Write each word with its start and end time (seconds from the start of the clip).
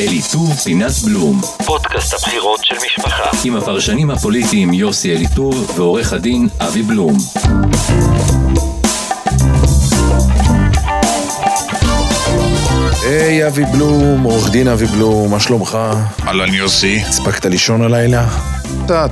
אליטור 0.00 0.54
פינת 0.54 0.92
בלום, 1.04 1.40
פודקאסט 1.64 2.14
הבחירות 2.14 2.64
של 2.64 2.74
משפחה. 2.86 3.30
עם 3.44 3.56
הפרשנים 3.56 4.10
הפוליטיים 4.10 4.72
יוסי 4.72 5.12
אליטור 5.16 5.54
ועורך 5.76 6.12
הדין 6.12 6.48
אבי 6.60 6.82
בלום. 6.82 7.16
היי 13.02 13.46
אבי 13.46 13.64
בלום, 13.64 14.22
עורך 14.22 14.50
דין 14.50 14.68
אבי 14.68 14.86
בלום, 14.86 15.30
מה 15.30 15.40
שלומך? 15.40 15.78
אהלן 16.26 16.54
יוסי. 16.54 17.02
הספקת 17.08 17.46
לישון 17.46 17.82
הלילה? 17.82 18.28
קצת. 18.84 19.10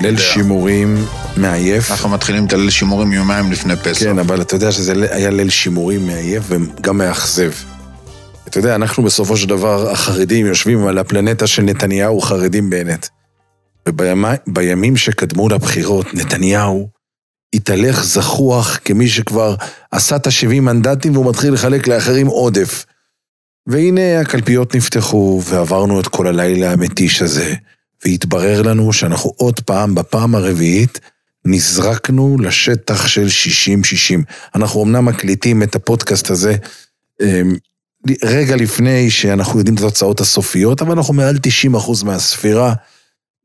ליל. 0.00 0.18
שימורים 0.18 1.04
מעייף. 1.36 1.90
אנחנו 1.90 2.08
מתחילים 2.08 2.46
את 2.46 2.52
הליל 2.52 2.70
שימורים 2.70 3.12
יומיים 3.12 3.52
לפני 3.52 3.76
פסח. 3.76 4.04
כן, 4.04 4.18
אבל 4.18 4.40
אתה 4.40 4.54
יודע 4.54 4.72
שזה 4.72 4.92
היה 5.10 5.30
ליל 5.30 5.50
שימורים 5.50 6.06
מעייף 6.06 6.42
וגם 6.48 6.98
מאכזב. 6.98 7.50
אתה 8.48 8.58
יודע, 8.58 8.74
אנחנו 8.74 9.02
בסופו 9.02 9.36
של 9.36 9.48
דבר, 9.48 9.90
החרדים 9.90 10.46
יושבים 10.46 10.86
על 10.86 10.98
הפלנטה 10.98 11.46
של 11.46 11.62
נתניהו 11.62 12.20
חרדים 12.20 12.70
באמת. 12.70 13.08
ובימים 13.88 14.96
שקדמו 14.96 15.48
לבחירות, 15.48 16.14
נתניהו 16.14 16.88
התהלך 17.54 18.04
זחוח 18.04 18.78
כמי 18.84 19.08
שכבר 19.08 19.54
עשה 19.90 20.16
את 20.16 20.26
ה-70 20.26 20.60
מנדטים 20.60 21.12
והוא 21.12 21.30
מתחיל 21.30 21.54
לחלק 21.54 21.86
לאחרים 21.86 22.26
עודף. 22.26 22.84
והנה 23.66 24.20
הקלפיות 24.20 24.76
נפתחו 24.76 25.42
ועברנו 25.44 26.00
את 26.00 26.08
כל 26.08 26.26
הלילה 26.26 26.72
המתיש 26.72 27.22
הזה, 27.22 27.54
והתברר 28.04 28.62
לנו 28.62 28.92
שאנחנו 28.92 29.32
עוד 29.36 29.60
פעם, 29.60 29.94
בפעם 29.94 30.34
הרביעית, 30.34 31.00
נזרקנו 31.44 32.36
לשטח 32.40 33.06
של 33.06 33.26
60-60. 33.26 34.22
אנחנו 34.54 34.84
אמנם 34.84 35.04
מקליטים 35.04 35.62
את 35.62 35.74
הפודקאסט 35.74 36.30
הזה 36.30 36.56
אמ, 37.22 37.56
רגע 38.24 38.56
לפני 38.56 39.10
שאנחנו 39.10 39.58
יודעים 39.58 39.74
את 39.74 39.80
התוצאות 39.80 40.20
הסופיות, 40.20 40.82
אבל 40.82 40.92
אנחנו 40.92 41.14
מעל 41.14 41.38
90% 41.74 42.04
מהספירה, 42.04 42.72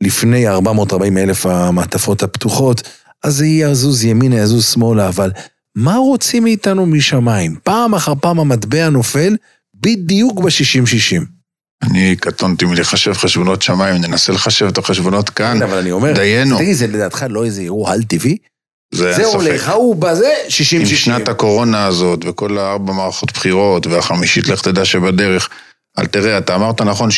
לפני 0.01 0.47
440 0.47 1.17
אלף 1.17 1.45
המעטפות 1.45 2.23
הפתוחות, 2.23 2.81
אז 3.23 3.35
זה 3.35 3.45
יזוז 3.45 4.03
ימינה, 4.03 4.35
יזוז 4.35 4.65
שמאלה, 4.65 5.07
אבל 5.07 5.31
מה 5.75 5.95
רוצים 5.95 6.43
מאיתנו 6.43 6.85
משמיים? 6.85 7.55
פעם 7.63 7.95
אחר 7.95 8.13
פעם 8.21 8.39
המטבע 8.39 8.89
נופל 8.89 9.35
בדיוק 9.73 10.39
ב-60-60. 10.39 11.21
אני 11.83 12.15
קטונתי 12.15 12.65
מלחשב 12.65 13.13
חשבונות 13.13 13.61
שמיים, 13.61 13.95
ננסה 13.95 14.33
לחשב 14.33 14.65
את 14.65 14.77
החשבונות 14.77 15.29
כאן. 15.29 15.57
כן, 15.57 15.63
אבל 15.63 15.77
אני 15.77 15.91
אומר, 15.91 16.13
דיינו. 16.13 16.57
תגיד, 16.57 16.75
זה 16.75 16.87
לדעתך 16.87 17.25
לא 17.29 17.45
איזה 17.45 17.61
אירוע 17.61 17.91
על-טבעי? 17.91 18.37
זה 18.91 19.07
אין 19.07 19.15
זה 19.15 19.23
ספק. 19.23 19.35
הולך, 19.35 19.69
ההוא 19.69 19.95
בזה, 19.95 20.33
עם 20.73 20.83
60-60. 20.83 20.85
שנת 20.85 21.27
הקורונה 21.27 21.85
הזאת, 21.85 22.19
וכל 22.25 22.57
הארבע 22.57 22.93
מערכות 22.93 23.31
בחירות, 23.31 23.87
והחמישית 23.87 24.47
לך 24.47 24.61
תדע 24.61 24.85
שבדרך. 24.85 25.49
אל 25.99 26.05
תראה, 26.05 26.37
אתה 26.37 26.55
אמרת 26.55 26.81
נכון 26.81 27.09
60-60, 27.09 27.13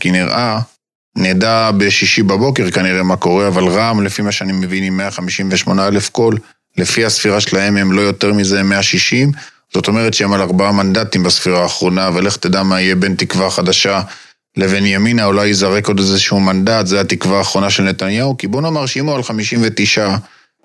כי 0.00 0.10
נראה, 0.10 0.60
נדע 1.16 1.70
בשישי 1.76 2.22
בבוקר 2.22 2.70
כנראה 2.70 3.02
מה 3.02 3.16
קורה, 3.16 3.48
אבל 3.48 3.64
רע"מ, 3.68 4.04
לפי 4.04 4.22
מה 4.22 4.32
שאני 4.32 4.52
מבין, 4.52 4.84
עם 4.84 4.96
158 4.96 5.88
אלף 5.88 6.08
קול, 6.08 6.38
לפי 6.76 7.04
הספירה 7.04 7.40
שלהם 7.40 7.76
הם 7.76 7.92
לא 7.92 8.00
יותר 8.00 8.32
מזה 8.32 8.62
160, 8.62 9.32
זאת 9.74 9.88
אומרת 9.88 10.14
שהם 10.14 10.32
על 10.32 10.40
ארבעה 10.40 10.72
מנדטים 10.72 11.22
בספירה 11.22 11.62
האחרונה, 11.62 12.10
ולך 12.14 12.36
תדע 12.36 12.62
מה 12.62 12.80
יהיה 12.80 12.94
בין 12.94 13.14
תקווה 13.14 13.50
חדשה 13.50 14.02
לבין 14.56 14.86
ימינה, 14.86 15.24
אולי 15.24 15.46
ייזרק 15.46 15.88
עוד 15.88 15.98
איזשהו 15.98 16.40
מנדט, 16.40 16.86
זה 16.86 17.00
התקווה 17.00 17.38
האחרונה 17.38 17.70
של 17.70 17.82
נתניהו, 17.82 18.38
כי 18.38 18.46
בוא 18.46 18.62
נאמר 18.62 18.86
שאם 18.86 19.06
הוא 19.06 19.14
על 19.14 19.22
59, 19.22 20.16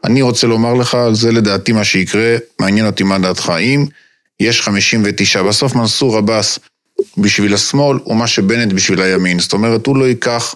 אני 0.03 0.21
רוצה 0.21 0.47
לומר 0.47 0.73
לך, 0.73 0.97
זה 1.11 1.31
לדעתי 1.31 1.71
מה 1.71 1.83
שיקרה, 1.83 2.35
מעניין 2.59 2.85
אותי 2.85 3.03
מה 3.03 3.19
דעתך. 3.19 3.53
אם 3.59 3.85
יש 4.39 4.61
59, 4.61 5.43
בסוף 5.43 5.75
מנסור 5.75 6.17
עבאס 6.17 6.59
בשביל 7.17 7.53
השמאל 7.53 7.97
הוא 8.03 8.15
מה 8.15 8.27
שבנט 8.27 8.73
בשביל 8.73 9.01
הימין. 9.01 9.39
זאת 9.39 9.53
אומרת, 9.53 9.85
הוא 9.85 9.97
לא 9.97 10.05
ייקח 10.05 10.55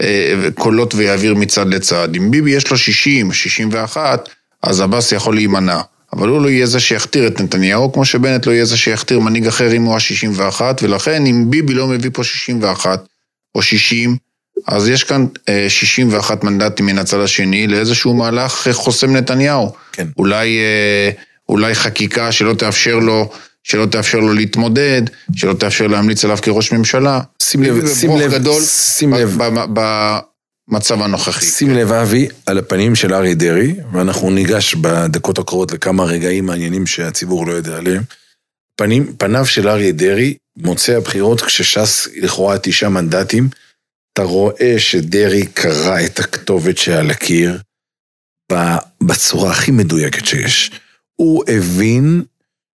אה, 0.00 0.48
קולות 0.54 0.94
ויעביר 0.94 1.34
מצד 1.34 1.66
לצד. 1.66 2.16
אם 2.16 2.30
ביבי 2.30 2.50
יש 2.50 2.70
לו 2.70 2.78
60, 2.78 3.32
61, 3.32 4.28
אז 4.62 4.80
עבאס 4.80 5.12
יכול 5.12 5.34
להימנע. 5.34 5.80
אבל 6.12 6.28
הוא 6.28 6.42
לא 6.42 6.48
יהיה 6.48 6.66
זה 6.66 6.80
שיכתיר 6.80 7.26
את 7.26 7.40
נתניהו, 7.40 7.92
כמו 7.92 8.04
שבנט 8.04 8.46
לא 8.46 8.52
יהיה 8.52 8.64
זה 8.64 8.76
שיכתיר 8.76 9.20
מנהיג 9.20 9.46
אחר 9.46 9.72
אם 9.76 9.82
הוא 9.82 9.94
ה-61, 9.94 10.60
ולכן 10.82 11.26
אם 11.26 11.44
ביבי 11.50 11.74
לא 11.74 11.86
מביא 11.86 12.10
פה 12.12 12.24
61 12.24 13.04
או 13.54 13.62
60, 13.62 14.16
אז 14.66 14.88
יש 14.88 15.04
כאן 15.04 15.26
אה, 15.48 15.66
61 15.68 16.44
מנדטים 16.44 16.86
מן 16.86 16.98
הצד 16.98 17.20
השני 17.20 17.66
לאיזשהו 17.66 18.14
מהלך 18.14 18.66
אה, 18.68 18.72
חוסם 18.72 19.16
נתניהו. 19.16 19.72
כן. 19.92 20.06
אולי, 20.16 20.58
אה, 20.58 21.10
אולי 21.48 21.74
חקיקה 21.74 22.32
שלא 22.32 22.54
תאפשר 22.54 22.98
לו, 22.98 23.30
שלא 23.62 23.86
תאפשר 23.86 24.18
לו 24.18 24.32
להתמודד, 24.32 25.02
שלא 25.36 25.52
תאפשר 25.52 25.86
להמליץ 25.86 26.24
עליו 26.24 26.38
כראש 26.42 26.72
ממשלה. 26.72 27.20
שים 27.42 27.62
לב, 27.62 27.86
שים 27.94 28.16
לב, 28.16 28.32
גדול 28.32 28.62
שים 28.62 29.12
לב. 29.12 29.38
במצב 30.68 31.02
הנוכחי. 31.02 31.46
שים 31.46 31.74
לב, 31.74 31.92
אבי, 31.92 32.28
על 32.46 32.58
הפנים 32.58 32.94
של 32.94 33.14
אריה 33.14 33.34
דרעי, 33.34 33.74
ואנחנו 33.92 34.30
ניגש 34.30 34.74
בדקות 34.74 35.38
הקרובות 35.38 35.72
לכמה 35.72 36.04
רגעים 36.04 36.46
מעניינים 36.46 36.86
שהציבור 36.86 37.46
לא 37.46 37.52
יודע 37.52 37.76
עליהם. 37.76 38.02
פנים, 38.76 39.12
פניו 39.18 39.46
של 39.46 39.68
אריה 39.68 39.92
דרעי, 39.92 40.34
מוצא 40.56 40.92
הבחירות, 40.92 41.40
כשש"ס 41.40 42.08
לכאורה 42.16 42.58
תשעה 42.58 42.90
מנדטים, 42.90 43.48
אתה 44.16 44.24
רואה 44.24 44.74
שדרעי 44.78 45.46
קרא 45.46 46.00
את 46.06 46.18
הכתובת 46.18 46.78
שעל 46.78 47.10
הקיר 47.10 47.58
בצורה 49.02 49.50
הכי 49.50 49.70
מדויקת 49.70 50.26
שיש. 50.26 50.70
הוא 51.16 51.44
הבין 51.48 52.22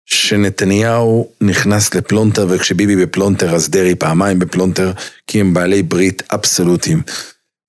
שנתניהו 0.05 1.31
נכנס 1.41 1.95
לפלונטר, 1.95 2.47
וכשביבי 2.49 2.95
בפלונטר 2.95 3.55
אז 3.55 3.69
דרעי 3.69 3.95
פעמיים 3.95 4.39
בפלונטר, 4.39 4.91
כי 5.27 5.39
הם 5.39 5.53
בעלי 5.53 5.83
ברית 5.83 6.23
אבסולוטיים. 6.33 7.01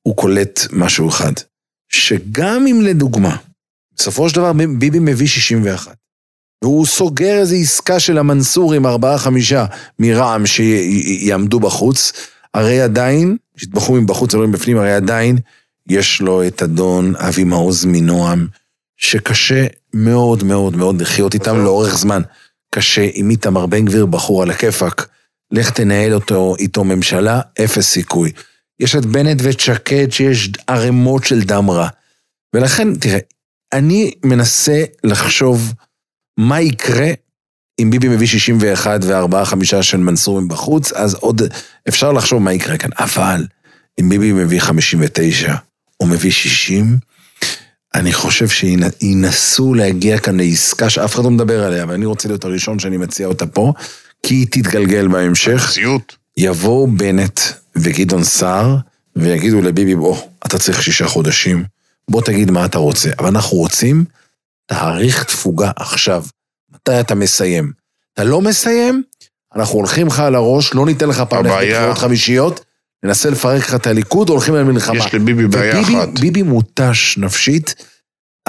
הוא 0.02 0.16
קולט 0.16 0.60
משהו 0.72 1.08
אחד, 1.08 1.32
שגם 1.88 2.66
אם 2.66 2.80
לדוגמה, 2.80 3.36
בסופו 3.96 4.28
של 4.28 4.36
דבר 4.36 4.52
ביבי 4.78 4.98
מביא 4.98 5.26
61, 5.26 5.96
והוא 6.64 6.86
סוגר 6.86 7.38
איזו 7.38 7.56
עסקה 7.56 8.00
של 8.00 8.18
המנסור 8.18 8.72
עם 8.72 8.86
ארבעה 8.86 9.18
חמישה 9.18 9.66
מרע"מ 9.98 10.46
שיעמדו 10.46 11.60
בחוץ, 11.60 12.12
הרי 12.54 12.80
עדיין, 12.80 13.36
שיטבחו 13.56 13.94
מבחוץ 13.94 14.34
ולא 14.34 14.48
מבפנים, 14.48 14.78
הרי 14.78 14.92
עדיין 14.92 15.38
יש 15.88 16.20
לו 16.20 16.46
את 16.46 16.62
אדון 16.62 17.16
אבי 17.16 17.44
מעוז 17.44 17.84
מנועם, 17.84 18.46
שקשה 18.96 19.66
מאוד 19.94 20.44
מאוד 20.44 20.76
מאוד 20.76 21.00
לחיות 21.00 21.34
איתם 21.34 21.56
לאורך 21.64 21.98
זמן. 21.98 22.22
קשה 22.74 23.08
עם 23.14 23.30
איתמר 23.30 23.66
בן 23.66 23.84
גביר, 23.84 24.06
בחור 24.06 24.42
על 24.42 24.50
הכיפאק. 24.50 25.08
לך 25.50 25.70
תנהל 25.70 26.14
אותו, 26.14 26.54
איתו 26.58 26.84
ממשלה, 26.84 27.40
אפס 27.64 27.86
סיכוי. 27.88 28.32
יש 28.80 28.96
את 28.96 29.06
בנט 29.06 29.40
ואת 29.42 29.60
שקד 29.60 30.12
שיש 30.12 30.50
ערימות 30.66 31.24
של 31.24 31.42
דם 31.42 31.70
רע. 31.70 31.88
ולכן, 32.54 32.94
תראה, 32.94 33.18
אני 33.72 34.10
מנסה 34.24 34.84
לחשוב 35.04 35.74
מה 36.38 36.60
יקרה 36.60 37.10
אם 37.78 37.90
ביבי 37.90 38.08
מביא 38.08 38.26
61 38.26 39.00
וארבעה 39.02 39.44
חמישה 39.44 39.82
של 39.82 39.98
מנסור 39.98 40.40
מבחוץ, 40.40 40.92
אז 40.92 41.14
עוד 41.14 41.42
אפשר 41.88 42.12
לחשוב 42.12 42.42
מה 42.42 42.52
יקרה 42.52 42.78
כאן. 42.78 42.90
אבל 42.98 43.46
אם 44.00 44.08
ביבי 44.08 44.32
מביא 44.32 44.60
59 44.60 45.54
או 46.00 46.06
מביא 46.06 46.30
60, 46.30 46.98
אני 47.94 48.12
חושב 48.12 48.48
שינסו 48.48 49.74
להגיע 49.74 50.18
כאן 50.18 50.36
לעסקה 50.36 50.90
שאף 50.90 51.14
אחד 51.14 51.24
לא 51.24 51.30
מדבר 51.30 51.64
עליה, 51.64 51.84
ואני 51.88 52.06
רוצה 52.06 52.28
להיות 52.28 52.44
הראשון 52.44 52.78
שאני 52.78 52.96
מציע 52.96 53.26
אותה 53.26 53.46
פה, 53.46 53.72
כי 54.22 54.34
היא 54.34 54.46
תתגלגל 54.50 55.08
בהמשך. 55.08 55.70
סיוט. 55.72 56.14
יבואו 56.36 56.86
בנט 56.86 57.40
וגדעון 57.76 58.24
סער 58.24 58.76
ויגידו 59.16 59.60
לביבי, 59.60 59.94
בוא, 59.94 60.16
אתה 60.46 60.58
צריך 60.58 60.82
שישה 60.82 61.06
חודשים, 61.06 61.64
בוא 62.10 62.22
תגיד 62.22 62.50
מה 62.50 62.64
אתה 62.64 62.78
רוצה. 62.78 63.10
אבל 63.18 63.28
אנחנו 63.28 63.56
רוצים 63.56 64.04
תאריך 64.66 65.24
תפוגה 65.24 65.70
עכשיו. 65.76 66.24
מתי 66.88 67.00
אתה 67.00 67.14
מסיים? 67.14 67.72
אתה 68.14 68.24
לא 68.24 68.40
מסיים, 68.40 69.02
אנחנו 69.56 69.78
הולכים 69.78 70.06
לך 70.06 70.20
על 70.20 70.34
הראש, 70.34 70.74
לא 70.74 70.86
ניתן 70.86 71.08
לך 71.08 71.22
פעם 71.28 71.44
ללכת 71.46 71.56
לבחירות 71.62 71.98
חמישיות, 71.98 72.64
ננסה 73.02 73.30
לפרק 73.30 73.62
לך 73.62 73.74
את 73.74 73.86
הליכוד, 73.86 74.28
הולכים 74.28 74.54
למלחמה. 74.54 74.96
יש 74.96 75.14
לביבי 75.14 75.46
בעיה 75.46 75.80
וביבי- 75.80 75.96
אחת. 75.98 76.08
ביבי 76.20 76.42
מותש 76.42 77.18
נפשית, 77.18 77.74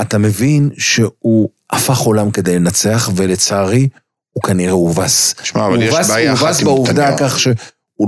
אתה 0.01 0.17
מבין 0.17 0.69
שהוא 0.77 1.49
הפך 1.71 1.97
עולם 1.99 2.31
כדי 2.31 2.55
לנצח, 2.55 3.09
ולצערי, 3.15 3.87
הוא 4.31 4.43
כנראה 4.43 4.71
הובס. 4.71 5.35
שמע, 5.43 5.65
אבל 5.67 5.81
יש 5.81 5.93
הובס- 5.93 6.07
בעיה 6.09 6.33
אחת 6.33 6.41
הובס 6.45 6.59
עם 6.59 6.65
בעובדה 6.65 7.09
נתניהו. 7.11 7.29
כך 7.29 7.39
שהוא 7.39 7.55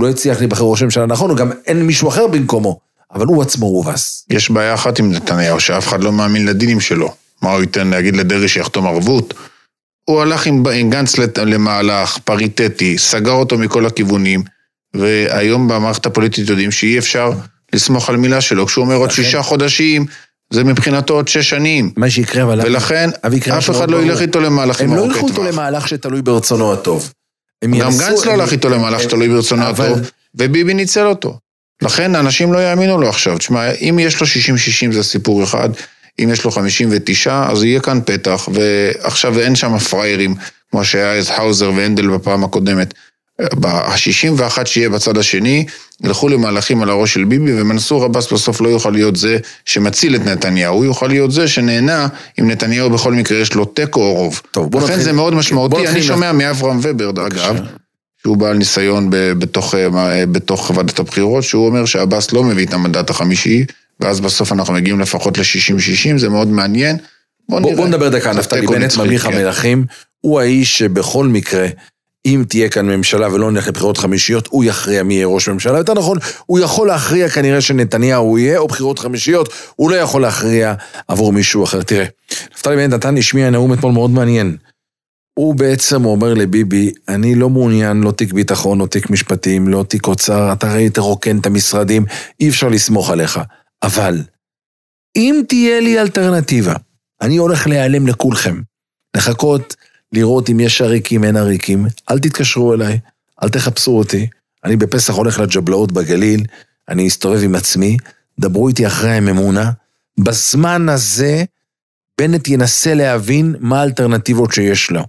לא 0.02 0.10
הצליח 0.10 0.38
להיבחר 0.38 0.64
ראש 0.64 0.82
ממשלה 0.82 1.06
נכון, 1.06 1.30
הוא 1.30 1.38
גם 1.38 1.50
אין 1.66 1.82
מישהו 1.82 2.08
אחר 2.08 2.26
במקומו, 2.26 2.78
אבל 3.14 3.26
הוא 3.26 3.42
עצמו 3.42 3.66
הובס. 3.66 4.26
יש 4.30 4.50
בעיה 4.50 4.74
אחת 4.74 4.98
עם 4.98 5.12
נתניהו, 5.12 5.60
שאף 5.60 5.88
אחד 5.88 6.02
לא 6.02 6.12
מאמין 6.12 6.46
לדילים 6.46 6.80
שלו. 6.80 7.14
מה 7.42 7.52
הוא 7.52 7.60
ייתן 7.60 7.88
להגיד 7.88 8.16
לדרעי 8.16 8.48
שיחתום 8.48 8.86
ערבות? 8.86 9.34
הוא 10.10 10.20
הלך 10.20 10.46
עם, 10.46 10.62
גנץ 10.90 11.14
למהלך 11.38 12.18
פריטטי, 12.24 12.98
סגר 12.98 13.32
אותו 13.32 13.58
מכל 13.58 13.86
הכיוונים, 13.86 14.42
והיום 14.94 15.68
במערכת 15.68 16.06
הפוליטית 16.06 16.48
יודעים 16.48 16.70
שאי 16.70 16.98
אפשר 16.98 17.30
לסמוך 17.72 18.08
על 18.08 18.16
מילה 18.16 18.40
שלו. 18.40 18.66
כשהוא 18.66 18.84
אומר 18.84 18.94
עוד 18.94 19.10
שישה 19.10 19.42
חודשים, 19.42 20.06
זה 20.50 20.64
מבחינתו 20.64 21.14
עוד 21.14 21.28
שש 21.28 21.50
שנים. 21.50 21.92
מה 21.96 22.10
שיקרה, 22.10 22.42
אבל... 22.42 22.60
ולכן, 22.64 23.10
אף 23.58 23.70
אחד 23.70 23.90
לא. 23.90 24.02
ילך 24.02 24.20
איתו 24.20 24.40
למהלכים 24.40 24.90
הם 24.90 24.96
לא 24.96 25.00
ארוכי 25.00 25.14
ילכו 25.14 25.26
איתו 25.28 25.36
טווח. 25.36 25.48
למהלך 25.54 25.88
שתלוי 25.88 26.22
ברצונו 26.22 26.72
הטוב. 26.72 27.12
הם 27.62 27.78
גם 27.78 27.90
גנץ 27.98 28.26
לא 28.26 28.32
הם- 28.32 28.40
הלך 28.40 28.52
איתו 28.52 28.68
למהלך 28.68 29.02
שתלוי 29.02 29.28
ברצונו 29.28 29.62
הטוב, 29.66 29.98
וביבי 30.34 30.74
ניצל 30.74 31.06
אותו. 31.06 31.38
לכן 31.82 32.14
אנשים 32.14 32.52
לא 32.52 32.58
יאמינו 32.58 32.98
לו 33.00 33.08
עכשיו. 33.08 33.38
תשמע, 33.38 33.70
אם 33.72 33.98
יש 33.98 34.20
לו 34.20 34.26
60-60 34.26 34.92
זה 34.92 35.02
סיפור 35.02 35.44
אחד, 35.44 35.68
אם 36.24 36.30
יש 36.32 36.44
לו 36.44 36.50
59, 36.50 37.46
אז 37.50 37.64
יהיה 37.64 37.80
כאן 37.80 38.00
פתח, 38.04 38.48
ועכשיו 38.52 39.38
אין 39.40 39.54
שם 39.56 39.78
פראיירים, 39.78 40.34
כמו 40.70 40.84
שהיה 40.84 41.12
אז 41.12 41.30
האוזר 41.30 41.72
והנדל 41.76 42.08
בפעם 42.08 42.44
הקודמת. 42.44 42.94
ה-61 43.64 44.64
שיהיה 44.66 44.88
בצד 44.90 45.18
השני, 45.18 45.66
ילכו 46.04 46.28
למהלכים 46.28 46.82
על 46.82 46.90
הראש 46.90 47.14
של 47.14 47.24
ביבי, 47.24 47.60
ומנסור 47.60 48.04
עבאס 48.04 48.32
בסוף 48.32 48.60
לא 48.60 48.68
יוכל 48.68 48.90
להיות 48.90 49.16
זה 49.16 49.38
שמציל 49.64 50.16
את 50.16 50.24
נתניהו, 50.24 50.74
הוא 50.76 50.84
יוכל 50.84 51.06
להיות 51.06 51.32
זה 51.32 51.48
שנהנה 51.48 52.08
אם 52.40 52.50
נתניהו 52.50 52.90
בכל 52.90 53.12
מקרה 53.12 53.38
יש 53.38 53.54
לו 53.54 53.64
תיקו 53.64 54.00
או 54.00 54.14
רוב. 54.14 54.40
טוב, 54.50 54.70
בוא 54.70 54.80
לכן 54.80 54.88
נתחיל- 54.90 55.04
זה 55.04 55.12
מאוד 55.12 55.34
משמעותי, 55.34 55.88
אני 55.88 56.02
שומע 56.02 56.32
מאברהם 56.32 56.78
ובר, 56.82 57.10
אגב, 57.26 57.56
שהוא 58.22 58.36
בעל 58.36 58.56
ניסיון 58.56 59.06
בתוך, 59.10 59.74
אה, 59.74 59.88
בתוך 60.26 60.70
ועדת 60.74 60.98
הבחירות, 60.98 61.44
שהוא 61.44 61.66
אומר 61.66 61.84
שעבאס 61.84 62.32
לא 62.32 62.44
מביא 62.44 62.66
את 62.66 62.74
המנדט 62.74 63.10
החמישי, 63.10 63.64
ואז 64.00 64.20
בסוף 64.20 64.52
אנחנו 64.52 64.74
מגיעים 64.74 65.00
לפחות 65.00 65.38
ל-60-60, 65.38 66.18
זה 66.18 66.28
מאוד 66.28 66.48
מעניין. 66.48 66.96
בוא 67.48 67.60
בוא, 67.60 67.70
נראה. 67.70 67.82
בוא 67.82 67.88
נדבר 67.88 68.08
דקה, 68.08 68.32
נפתלי 68.32 68.66
בנט, 68.66 68.96
ממליך 68.96 69.22
כן. 69.22 69.32
המלכים, 69.32 69.84
הוא 70.20 70.40
האיש 70.40 70.78
שבכל 70.78 71.26
מקרה, 71.26 71.66
אם 72.26 72.44
תהיה 72.48 72.68
כאן 72.68 72.86
ממשלה 72.86 73.34
ולא 73.34 73.50
נלך 73.50 73.68
לבחירות 73.68 73.98
חמישיות, 73.98 74.48
הוא 74.50 74.64
יכריע 74.64 75.02
מי 75.02 75.14
יהיה 75.14 75.26
ראש 75.26 75.48
ממשלה. 75.48 75.78
יותר 75.78 75.94
נכון, 75.94 76.18
הוא 76.46 76.58
יכול 76.58 76.88
להכריע 76.88 77.28
כנראה 77.28 77.60
שנתניהו 77.60 78.38
יהיה, 78.38 78.58
או 78.58 78.68
בחירות 78.68 78.98
חמישיות, 78.98 79.52
הוא 79.76 79.90
לא 79.90 79.96
יכול 79.96 80.22
להכריע 80.22 80.74
עבור 81.08 81.32
מישהו 81.32 81.64
אחר. 81.64 81.82
תראה, 81.82 82.04
נפתלי 82.54 82.76
בנט 82.76 82.92
נתן, 82.92 83.16
השמיע 83.16 83.50
נאום 83.50 83.72
אתמול 83.72 83.92
מאוד 83.92 84.10
מעניין. 84.10 84.56
הוא 85.34 85.54
בעצם 85.54 86.04
אומר 86.04 86.34
לביבי, 86.34 86.90
אני 87.08 87.34
לא 87.34 87.50
מעוניין, 87.50 88.00
לא 88.00 88.10
תיק 88.10 88.32
ביטחון, 88.32 88.78
לא 88.78 88.86
תיק 88.86 89.10
משפטים, 89.10 89.68
לא 89.68 89.84
תיק 89.88 90.06
אוצר, 90.06 90.52
אתה 90.52 90.70
הרי 90.70 90.90
תרוקן 90.90 91.38
את 91.38 91.46
המשרדים, 91.46 92.04
אי 92.40 92.48
אפשר 92.48 92.68
לסמוך 92.68 93.10
עליך. 93.10 93.40
אבל, 93.82 94.22
אם 95.16 95.42
תהיה 95.48 95.80
לי 95.80 96.00
אלטרנטיבה, 96.00 96.74
אני 97.20 97.36
הולך 97.36 97.66
להיעלם 97.66 98.06
לכולכם. 98.06 98.60
לחכות, 99.16 99.76
לראות 100.12 100.50
אם 100.50 100.60
יש 100.60 100.80
עריקים, 100.80 101.24
אין 101.24 101.36
עריקים. 101.36 101.86
אל 102.10 102.18
תתקשרו 102.18 102.74
אליי, 102.74 102.98
אל 103.42 103.48
תחפשו 103.48 103.98
אותי. 103.98 104.26
אני 104.64 104.76
בפסח 104.76 105.14
הולך 105.14 105.38
לג'בלאות 105.38 105.92
בגליל, 105.92 106.44
אני 106.88 107.08
אסתובב 107.08 107.42
עם 107.42 107.54
עצמי, 107.54 107.96
דברו 108.40 108.68
איתי 108.68 108.86
אחרי 108.86 109.10
הממונה. 109.10 109.70
בזמן 110.18 110.88
הזה, 110.88 111.44
בנט 112.18 112.48
ינסה 112.48 112.94
להבין 112.94 113.54
מה 113.60 113.80
האלטרנטיבות 113.80 114.52
שיש 114.52 114.90
לו. 114.90 115.02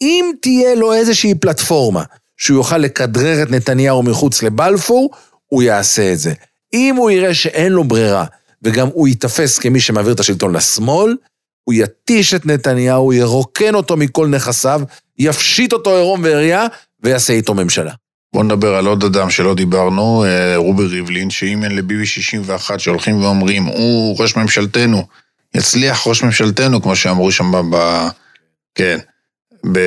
אם 0.00 0.30
תהיה 0.42 0.74
לו 0.74 0.92
איזושהי 0.92 1.34
פלטפורמה 1.34 2.02
שהוא 2.36 2.58
יוכל 2.58 2.78
לכדרר 2.78 3.42
את 3.42 3.50
נתניהו 3.50 4.02
מחוץ 4.02 4.42
לבלפור, 4.42 5.10
הוא 5.46 5.62
יעשה 5.62 6.12
את 6.12 6.18
זה. 6.18 6.32
אם 6.76 6.96
הוא 6.96 7.10
יראה 7.10 7.34
שאין 7.34 7.72
לו 7.72 7.84
ברירה, 7.84 8.24
וגם 8.62 8.88
הוא 8.92 9.08
ייתפס 9.08 9.58
כמי 9.58 9.80
שמעביר 9.80 10.12
את 10.12 10.20
השלטון 10.20 10.56
לשמאל, 10.56 11.16
הוא 11.64 11.74
יתיש 11.74 12.34
את 12.34 12.46
נתניהו, 12.46 13.12
ירוקן 13.12 13.74
אותו 13.74 13.96
מכל 13.96 14.26
נכסיו, 14.26 14.80
יפשיט 15.18 15.72
אותו 15.72 15.96
עירום 15.96 16.20
ועריה, 16.24 16.66
ויעשה 17.02 17.32
איתו 17.32 17.54
ממשלה. 17.54 17.92
בוא 18.32 18.44
נדבר 18.44 18.74
על 18.74 18.86
עוד 18.86 19.04
אדם 19.04 19.30
שלא 19.30 19.54
דיברנו, 19.54 20.24
אה, 20.24 20.56
רובי 20.56 20.84
ריבלין, 20.86 21.30
שאם 21.30 21.64
אין 21.64 21.76
לביבי 21.76 22.06
61 22.06 22.80
שהולכים 22.80 23.22
ואומרים, 23.22 23.64
הוא 23.64 24.16
ראש 24.20 24.36
ממשלתנו, 24.36 25.06
יצליח 25.54 26.06
ראש 26.06 26.22
ממשלתנו, 26.22 26.82
כמו 26.82 26.96
שאמרו 26.96 27.32
שם 27.32 27.52
ב... 27.52 27.76
ב- 27.76 28.08
כן. 28.74 28.98
ב... 29.72 29.78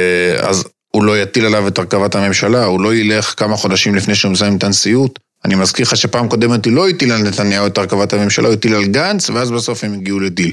אז 0.42 0.64
הוא 0.92 1.04
לא 1.04 1.22
יטיל 1.22 1.46
עליו 1.46 1.68
את 1.68 1.78
הרכבת 1.78 2.16
הממשלה, 2.16 2.66
הוא 2.66 2.82
לא 2.82 2.96
ילך 2.96 3.34
כמה 3.38 3.58
חודשים 3.58 3.96
לפני 3.96 4.16
שהוא 4.16 4.32
מסיים 4.32 4.58
את 4.58 4.64
הנשיאות. 4.64 5.20
אני 5.46 5.56
מזכיר 5.56 5.86
לך 5.86 5.98
שפעם 5.98 6.30
קודמת 6.30 6.66
הוא 6.66 6.74
לא 6.74 6.90
הטיל 6.90 7.12
על 7.12 7.22
נתניהו 7.22 7.68
את 7.68 7.78
הרכבת 7.78 8.14
הממשלה, 8.14 8.48
הוא 8.48 8.54
הטיל 8.54 8.76
על 8.76 8.86
גנץ, 8.86 9.30
ואז 9.30 9.52
בסוף 9.52 9.84
הם 9.84 9.94
הגיעו 9.94 10.20
לדיל. 10.20 10.52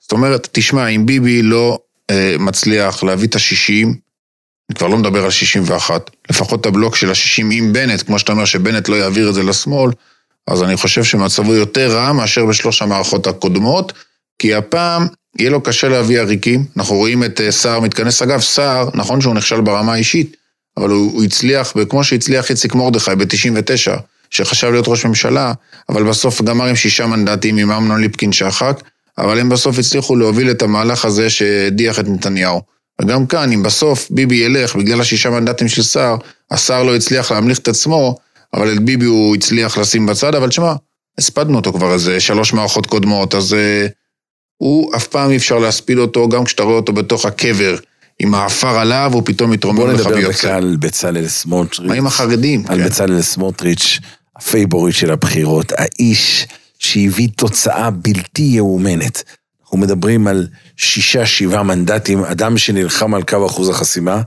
זאת 0.00 0.12
אומרת, 0.12 0.48
תשמע, 0.52 0.86
אם 0.86 1.06
ביבי 1.06 1.42
לא 1.42 1.78
אה, 2.10 2.36
מצליח 2.38 3.02
להביא 3.02 3.28
את 3.28 3.34
ה-60, 3.34 3.86
אני 4.70 4.76
כבר 4.76 4.86
לא 4.86 4.96
מדבר 4.96 5.24
על 5.24 5.30
61, 5.30 6.10
לפחות 6.30 6.60
את 6.60 6.66
הבלוק 6.66 6.96
של 6.96 7.08
ה-60 7.08 7.44
עם 7.52 7.72
בנט, 7.72 8.02
כמו 8.02 8.18
שאתה 8.18 8.32
אומר 8.32 8.44
שבנט 8.44 8.88
לא 8.88 8.96
יעביר 8.96 9.28
את 9.28 9.34
זה 9.34 9.42
לשמאל, 9.42 9.90
אז 10.46 10.62
אני 10.62 10.76
חושב 10.76 11.04
שמצבו 11.04 11.54
יותר 11.54 11.96
רע 11.96 12.12
מאשר 12.12 12.46
בשלוש 12.46 12.82
המערכות 12.82 13.26
הקודמות, 13.26 13.92
כי 14.38 14.54
הפעם 14.54 15.06
יהיה 15.38 15.50
לו 15.50 15.60
קשה 15.60 15.88
להביא 15.88 16.20
עריקים. 16.20 16.64
אנחנו 16.76 16.96
רואים 16.96 17.24
את 17.24 17.40
אה, 17.40 17.52
סער 17.52 17.80
מתכנס. 17.80 18.22
אגב, 18.22 18.40
סער, 18.40 18.88
נכון 18.94 19.20
שהוא 19.20 19.34
נכשל 19.34 19.60
ברמה 19.60 19.92
האישית, 19.92 20.36
אבל 20.76 20.90
הוא, 20.90 21.12
הוא 21.12 21.24
הצליח, 21.24 21.72
וכמו 21.76 22.04
שהצליח 22.04 22.50
איציק 22.50 22.74
מרדכי 22.74 23.10
ב-99, 23.14 24.00
שחשב 24.30 24.70
להיות 24.70 24.88
ראש 24.88 25.04
ממשלה, 25.04 25.52
אבל 25.88 26.02
בסוף 26.02 26.42
גמר 26.42 26.66
עם 26.66 26.76
שישה 26.76 27.06
מנדטים 27.06 27.56
עם 27.56 27.70
אמנון 27.70 28.00
ליפקין 28.00 28.32
שחק, 28.32 28.82
אבל 29.18 29.38
הם 29.38 29.48
בסוף 29.48 29.78
הצליחו 29.78 30.16
להוביל 30.16 30.50
את 30.50 30.62
המהלך 30.62 31.04
הזה 31.04 31.30
שהדיח 31.30 31.98
את 31.98 32.08
נתניהו. 32.08 32.62
וגם 33.00 33.26
כאן, 33.26 33.52
אם 33.52 33.62
בסוף 33.62 34.08
ביבי 34.10 34.36
ילך 34.36 34.76
בגלל 34.76 35.00
השישה 35.00 35.30
מנדטים 35.30 35.68
של 35.68 35.82
סער, 35.82 36.16
הסער 36.50 36.82
לא 36.82 36.96
הצליח 36.96 37.32
להמליך 37.32 37.58
את 37.58 37.68
עצמו, 37.68 38.16
אבל 38.54 38.72
את 38.72 38.78
ביבי 38.78 39.04
הוא 39.04 39.36
הצליח 39.36 39.78
לשים 39.78 40.06
בצד, 40.06 40.34
אבל 40.34 40.50
שמע, 40.50 40.74
הספדנו 41.18 41.56
אותו 41.56 41.72
כבר 41.72 41.92
איזה 41.92 42.20
שלוש 42.20 42.52
מערכות 42.52 42.86
קודמות, 42.86 43.34
אז 43.34 43.52
אה, 43.52 43.90
הוא 44.56 44.96
אף 44.96 45.06
פעם 45.06 45.30
אי 45.30 45.36
אפשר 45.36 45.58
להספיד 45.58 45.98
אותו, 45.98 46.28
גם 46.28 46.44
כשאתה 46.44 46.62
רואה 46.62 46.76
אותו 46.76 46.92
בתוך 46.92 47.24
הקבר, 47.24 47.76
עם 48.18 48.34
העפר 48.34 48.78
עליו, 48.78 49.10
הוא 49.14 49.22
פתאום 49.24 49.48
בוא 49.48 49.54
מתרומם 49.54 49.90
לך 49.90 50.00
נדבר 50.00 50.16
ויוצא. 50.16 50.38
דקה 50.38 50.56
על 50.56 50.76
בצלאל 50.80 51.28
סמוטריץ'. 51.28 51.88
מה 51.88 51.94
עם 51.94 52.06
החרדים? 52.06 52.64
על 52.68 52.78
כן. 52.78 52.86
בצלאל 52.86 53.22
סמוטריץ', 53.22 53.98
הפייבוריט 54.36 54.96
של 54.96 55.10
הבחירות, 55.10 55.72
האיש 55.76 56.46
שהביא 56.78 57.28
תוצאה 57.36 57.90
בלתי 57.90 58.42
יאומנת. 58.42 59.22
אנחנו 59.62 59.78
מדברים 59.78 60.26
על 60.26 60.48
שישה, 60.76 61.26
שבעה 61.26 61.62
מנדטים, 61.62 62.24
אדם 62.24 62.58
שנלחם 62.58 63.14
על 63.14 63.22
קו 63.22 63.46
אחוז 63.46 63.68
החסימה. 63.68 64.22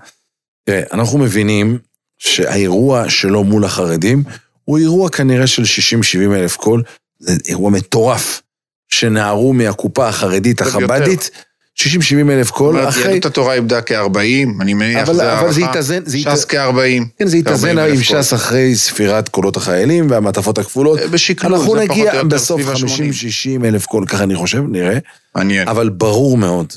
תראה, 0.66 0.82
אנחנו 0.94 1.20
מבינים 1.20 1.78
שהאירוע 2.18 3.10
שלו 3.10 3.44
מול 3.44 3.66
החרדים 3.66 4.24
הוא 4.64 4.78
אירוע 4.78 5.10
כנראה 5.10 5.48
של 5.48 5.64
60-70 5.64 6.36
אלף 6.36 6.56
קול, 6.56 6.84
זה 7.20 7.34
אירוע 7.48 7.70
מטורף, 7.70 8.42
שנגרעו 8.90 9.54
מהקופה 9.54 10.08
החרדית 10.08 10.62
יותר. 10.62 11.49
החבדית, 11.86 12.02
60-70 12.28 12.32
אלף 12.32 12.48
זאת 12.48 12.56
קול, 12.56 12.76
אומרת, 12.76 12.90
אחרי... 12.90 13.04
יהדות 13.08 13.26
התורה 13.26 13.54
איבדה 13.54 13.82
כ-40, 13.82 14.62
אני 14.62 14.74
מניח, 14.74 15.10
אבל- 15.10 15.16
זה 15.16 15.40
אבל 15.40 15.52
זה 15.52 15.62
הערכה. 15.66 15.82
ש"ס 15.84 15.94
יתאזן. 15.98 16.04
כ-40. 16.46 17.04
כן, 17.20 17.28
זה 17.28 17.38
40,000 17.48 17.96
עם. 17.96 18.04
ש"ס 18.04 18.34
אחרי 18.34 18.76
ספירת 18.76 19.30
קולות 19.30 19.58
החיילים 19.58 20.12
והמעטפות 20.12 20.58
הכפולות. 20.58 21.00
בשקלול, 21.12 21.54
אנחנו 21.56 21.72
זה 21.76 21.80
פחות 21.88 21.90
נגיע 21.98 22.12
או 22.12 22.16
יותר 22.18 22.28
בסוף 22.28 22.62
סביב 22.62 22.70
ה-80. 22.70 23.62
50-60 23.62 23.66
אלף 23.66 23.86
קול, 23.86 24.06
ככה 24.06 24.24
אני 24.24 24.36
חושב, 24.36 24.64
נראה. 24.70 24.98
מעניין. 25.36 25.68
אבל 25.68 25.90
ברור 25.90 26.38
מאוד 26.38 26.74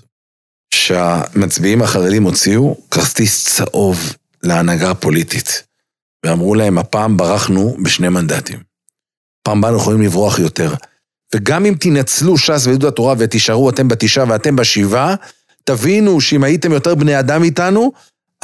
שהמצביעים 0.75 1.83
החרדים 1.83 2.23
הוציאו 2.23 2.77
כרטיס 2.91 3.45
צהוב 3.57 4.13
להנהגה 4.43 4.91
הפוליטית. 4.91 5.63
ואמרו 6.27 6.55
להם, 6.55 6.79
הפעם 6.79 7.17
ברחנו 7.17 7.77
בשני 7.83 8.09
מנדטים. 8.09 8.59
פעם 9.43 9.59
הבאה 9.59 9.71
אנחנו 9.71 9.83
יכולים 9.83 10.03
לברוח 10.03 10.39
יותר. 10.39 10.75
וגם 11.35 11.67
אם 11.67 11.75
תנצלו 11.81 12.39
ש"ס 12.39 12.67
ויהדות 12.67 12.93
התורה 12.93 13.15
ותישארו 13.19 13.71
אתם 13.71 13.89
בתשעה 13.89 14.25
ואתם 14.29 14.57
בשבעה, 14.57 15.15
תבינו 15.65 16.21
שאם 16.21 16.45
הייתם 16.45 16.73
יותר 16.73 16.95
בני 16.95 17.19
אדם 17.19 17.43
איתנו, 17.43 17.93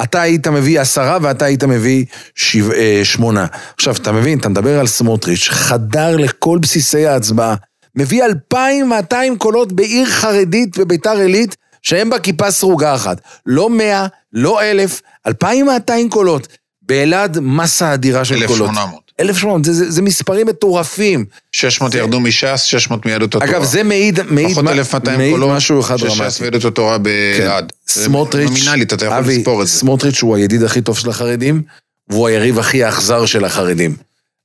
אתה 0.02 0.20
היית 0.20 0.46
מביא 0.46 0.80
עשרה 0.80 1.18
ואתה 1.22 1.44
היית 1.44 1.64
מביא 1.64 2.04
שבע, 2.34 2.74
אה, 2.74 3.00
שמונה. 3.04 3.46
עכשיו, 3.74 3.94
אתה 3.96 4.12
מבין, 4.12 4.38
אתה 4.38 4.48
מדבר 4.48 4.80
על 4.80 4.86
סמוטריץ', 4.86 5.48
חדר 5.50 6.16
לכל 6.16 6.58
בסיסי 6.58 7.06
ההצבעה, 7.06 7.54
מביא 7.94 8.24
2,200 8.24 9.38
קולות 9.38 9.72
בעיר 9.72 10.06
חרדית 10.06 10.78
בביתר 10.78 11.16
עילית, 11.16 11.56
שהם 11.82 12.10
בה 12.10 12.18
כיפה 12.18 12.50
סרוגה 12.50 12.94
אחת. 12.94 13.20
לא 13.46 13.70
100, 13.70 14.06
לא 14.32 14.62
1,000, 14.62 15.00
2,200 15.26 16.08
קולות. 16.08 16.48
באלעד 16.82 17.38
מסה 17.40 17.94
אדירה 17.94 18.24
של 18.24 18.46
קולות. 18.46 18.70
1,800. 18.70 19.07
1,800, 19.20 19.64
זה, 19.64 19.72
זה, 19.72 19.90
זה 19.90 20.02
מספרים 20.02 20.46
מטורפים. 20.46 21.24
600 21.52 21.94
ירדו 21.94 22.20
מש"ס, 22.20 22.62
600 22.62 23.06
מיהדות 23.06 23.34
התורה. 23.34 23.50
אגב, 23.50 23.64
זה 23.64 23.82
מעיד, 23.82 24.20
מעיד, 24.30 24.50
פחות 24.50 24.64
מה- 24.64 24.72
1,200 24.72 25.18
מעיד 25.18 25.32
קולות 25.32 25.50
משהו 25.56 25.80
אחד 25.80 25.96
של 25.98 26.10
ש"ס 26.10 26.18
דרמטי. 26.18 26.42
ויהדות 26.42 26.64
התורה 26.64 26.98
באלעד. 26.98 27.72
זה 27.86 28.04
סמוטריץ', 28.04 28.48
נומינלית, 28.48 28.92
אתה 28.92 29.04
יכול 29.04 29.18
אבי, 29.18 29.38
לספור 29.38 29.62
את 29.62 29.66
זה. 29.66 29.72
סמוטריץ' 29.72 30.22
הוא 30.22 30.36
הידיד 30.36 30.62
הכי 30.62 30.80
טוב 30.80 30.98
של 30.98 31.10
החרדים, 31.10 31.62
והוא 32.08 32.28
היריב 32.28 32.58
הכי 32.58 32.84
האכזר 32.84 33.26
של 33.26 33.44
החרדים. 33.44 33.96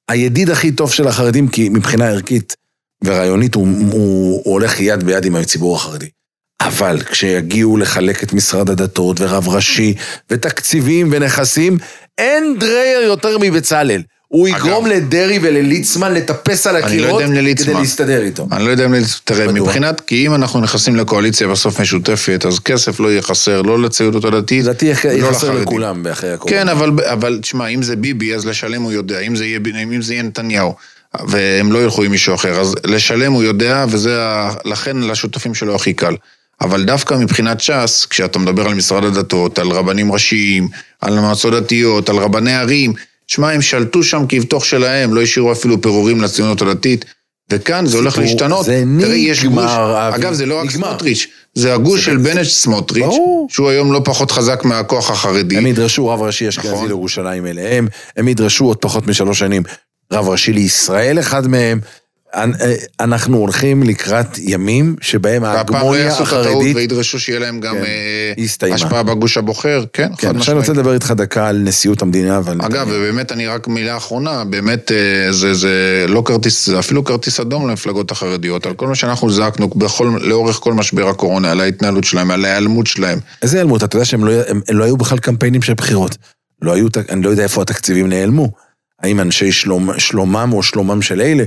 הידיד 0.09 0.49
הכי 0.49 0.71
טוב 0.71 0.91
של 0.91 1.07
החרדים, 1.07 1.47
כי 1.47 1.69
מבחינה 1.69 2.07
ערכית 2.07 2.55
ורעיונית 3.03 3.55
הוא, 3.55 3.67
הוא, 3.91 3.91
הוא 4.43 4.53
הולך 4.53 4.79
יד 4.79 5.03
ביד 5.03 5.25
עם 5.25 5.35
הציבור 5.35 5.75
החרדי. 5.75 6.07
אבל 6.61 6.99
כשיגיעו 7.11 7.77
לחלק 7.77 8.23
את 8.23 8.33
משרד 8.33 8.69
הדתות 8.69 9.21
ורב 9.21 9.49
ראשי 9.49 9.93
ותקציבים 10.29 11.09
ונכסים, 11.11 11.77
אין 12.17 12.55
דרייר 12.59 13.01
יותר 13.01 13.37
מבצלאל. 13.41 14.01
הוא 14.33 14.47
יגרום. 14.47 14.85
לדרעי 14.85 15.39
ולליצמן 15.41 16.13
לטפס 16.13 16.67
על 16.67 16.79
לא 16.79 16.85
הקירות 16.85 17.21
לליצמן. 17.23 17.73
כדי 17.73 17.81
להסתדר 17.81 18.21
איתו. 18.21 18.47
אני 18.51 18.65
לא 18.65 18.69
יודע 18.69 18.85
אם... 18.85 18.93
תראה, 19.23 19.47
מדוע? 19.47 19.67
מבחינת, 19.67 20.01
כי 20.01 20.27
אם 20.27 20.35
אנחנו 20.35 20.61
נכנסים 20.61 20.95
לקואליציה 20.95 21.47
בסוף 21.47 21.79
משותפת, 21.79 22.45
אז 22.47 22.59
כסף 22.59 22.99
לא 22.99 23.11
יהיה 23.11 23.21
חסר, 23.21 23.61
לא 23.61 23.81
לציונות 23.81 24.25
הדתית, 24.25 24.63
לדעתי 24.63 24.85
יח- 24.85 25.05
לא 25.05 25.31
לחרדים. 25.31 25.61
לכולם 25.61 26.07
אחרי 26.07 26.33
הקורונה. 26.33 26.57
כן, 26.57 26.69
אבל, 26.69 26.91
אבל 27.11 27.39
תשמע, 27.41 27.67
אם 27.67 27.83
זה 27.83 27.95
ביבי, 27.95 28.35
אז 28.35 28.45
לשלם 28.45 28.81
הוא 28.81 28.91
יודע, 28.91 29.19
אם 29.19 29.35
זה 29.35 29.45
יהיה, 29.45 29.59
אם 29.83 30.01
זה 30.01 30.13
יהיה 30.13 30.23
נתניהו, 30.23 30.75
והם 31.27 31.71
לא 31.71 31.83
ילכו 31.83 32.03
עם 32.03 32.11
מישהו 32.11 32.35
אחר, 32.35 32.61
אז 32.61 32.75
לשלם 32.85 33.31
הוא 33.31 33.43
יודע, 33.43 33.85
וזה, 33.89 34.19
לכן 34.65 34.97
לשותפים 34.97 35.55
שלו 35.55 35.75
הכי 35.75 35.93
קל. 35.93 36.15
אבל 36.61 36.83
דווקא 36.83 37.13
מבחינת 37.13 37.61
ש"ס, 37.61 38.05
כשאתה 38.09 38.39
מדבר 38.39 38.65
על 38.67 38.73
משרד 38.73 39.03
הדתות, 39.03 39.59
על 39.59 39.67
רבנים 39.71 40.11
ראשיים, 40.11 40.67
על 41.01 41.19
מועצות 41.19 41.53
דתיות, 41.53 42.09
על 42.09 42.15
רבני 42.15 42.55
ערים, 42.55 42.93
תשמע, 43.33 43.51
הם 43.51 43.61
שלטו 43.61 44.03
שם 44.03 44.25
כבתוך 44.29 44.65
שלהם, 44.65 45.13
לא 45.13 45.21
השאירו 45.21 45.51
אפילו 45.51 45.81
פירורים 45.81 46.21
לציונות 46.21 46.61
הדתית. 46.61 47.05
וכאן 47.51 47.85
זה 47.85 47.97
הולך 47.97 48.17
להשתנות. 48.17 48.65
זה 48.65 48.83
תראה, 48.99 49.15
יש 49.15 49.43
נגמר, 49.43 49.61
גוש, 49.61 49.71
אבי, 49.71 50.15
אגב, 50.15 50.33
זה 50.33 50.45
לא 50.45 50.59
רק 50.59 50.69
נגמר. 50.69 50.89
סמוטריץ', 50.89 51.27
זה 51.53 51.73
הגוש 51.73 52.05
של 52.05 52.17
בנט 52.17 52.47
סמוטריץ', 52.47 53.05
ברור. 53.05 53.47
שהוא 53.51 53.69
היום 53.69 53.93
לא 53.93 54.01
פחות 54.05 54.31
חזק 54.31 54.65
מהכוח 54.65 55.11
החרדי. 55.11 55.57
הם 55.57 55.67
ידרשו 55.67 56.07
רב 56.07 56.21
ראשי 56.21 56.49
אשכנזי 56.49 56.73
נכון. 56.73 56.87
לירושלים 56.87 57.47
אליהם, 57.47 57.87
הם 58.17 58.27
ידרשו 58.27 58.65
עוד 58.65 58.77
פחות 58.77 59.07
משלוש 59.07 59.39
שנים 59.39 59.63
רב 60.11 60.29
ראשי 60.29 60.53
לישראל 60.53 61.19
אחד 61.19 61.47
מהם. 61.47 61.79
אה, 62.35 62.73
אנחנו 62.99 63.37
הולכים 63.37 63.83
לקראת 63.83 64.37
ימים 64.37 64.95
שבהם 65.01 65.43
והפעם 65.43 65.73
לא 65.73 65.77
ההגמוניה 65.77 66.03
יעשו 66.03 66.23
את 66.23 66.27
הטעות 66.27 66.45
החרדית... 66.45 66.75
וידרשו 66.75 67.19
שיהיה 67.19 67.39
להם 67.39 67.59
גם 67.59 67.75
כן, 67.75 68.67
אה. 68.67 68.73
השפעה 68.73 69.03
בגוש 69.03 69.37
הבוחר, 69.37 69.83
כן, 69.93 70.03
חד 70.03 70.07
כן, 70.07 70.13
עכשיו 70.15 70.29
אני 70.31 70.39
משמעית. 70.39 70.57
רוצה 70.57 70.73
לדבר 70.73 70.93
איתך 70.93 71.11
דקה 71.11 71.47
על 71.47 71.57
נשיאות 71.57 72.01
המדינה 72.01 72.41
ועל 72.43 72.61
אגב. 72.61 72.87
ובאמת, 72.89 73.31
אני 73.31 73.47
רק 73.47 73.67
מילה 73.67 73.97
אחרונה, 73.97 74.43
באמת 74.43 74.91
אה, 74.91 75.31
זה, 75.31 75.53
זה 75.53 76.05
לא 76.07 76.23
כרטיס, 76.25 76.65
זה 76.65 76.79
אפילו 76.79 77.03
כרטיס 77.03 77.39
אדום 77.39 77.69
למפלגות 77.69 78.11
החרדיות, 78.11 78.65
על 78.65 78.73
כל 78.73 78.87
מה 78.87 78.95
שאנחנו 78.95 79.31
זעקנו 79.31 79.67
בכל, 79.67 80.17
לאורך 80.21 80.55
כל 80.55 80.73
משבר 80.73 81.07
הקורונה, 81.07 81.51
על 81.51 81.61
ההתנהלות 81.61 82.03
שלהם, 82.03 82.31
על 82.31 82.45
ההיעלמות 82.45 82.87
שלהם. 82.87 83.19
איזה 83.41 83.57
היעלמות? 83.57 83.83
אתה 83.83 83.95
יודע 83.95 84.05
שהם 84.05 84.25
לא, 84.25 84.31
הם, 84.47 84.61
הם 84.69 84.77
לא 84.77 84.83
היו 84.83 84.97
בכלל 84.97 85.17
קמפיינים 85.17 85.61
של 85.61 85.73
בחירות. 85.73 86.17
לא 86.61 86.73
היו, 86.73 86.87
אני 87.09 87.21
לא 87.21 87.29
יודע 87.29 87.43
איפה 87.43 87.61
התקציבים 87.61 88.09
נעלמו. 88.09 88.51
האם 89.03 89.19
אנשי 89.19 89.51
שלום, 89.51 89.89
שלומם 89.99 90.49
או 90.53 90.63
שלומם 90.63 91.01
של 91.01 91.21
אלה? 91.21 91.43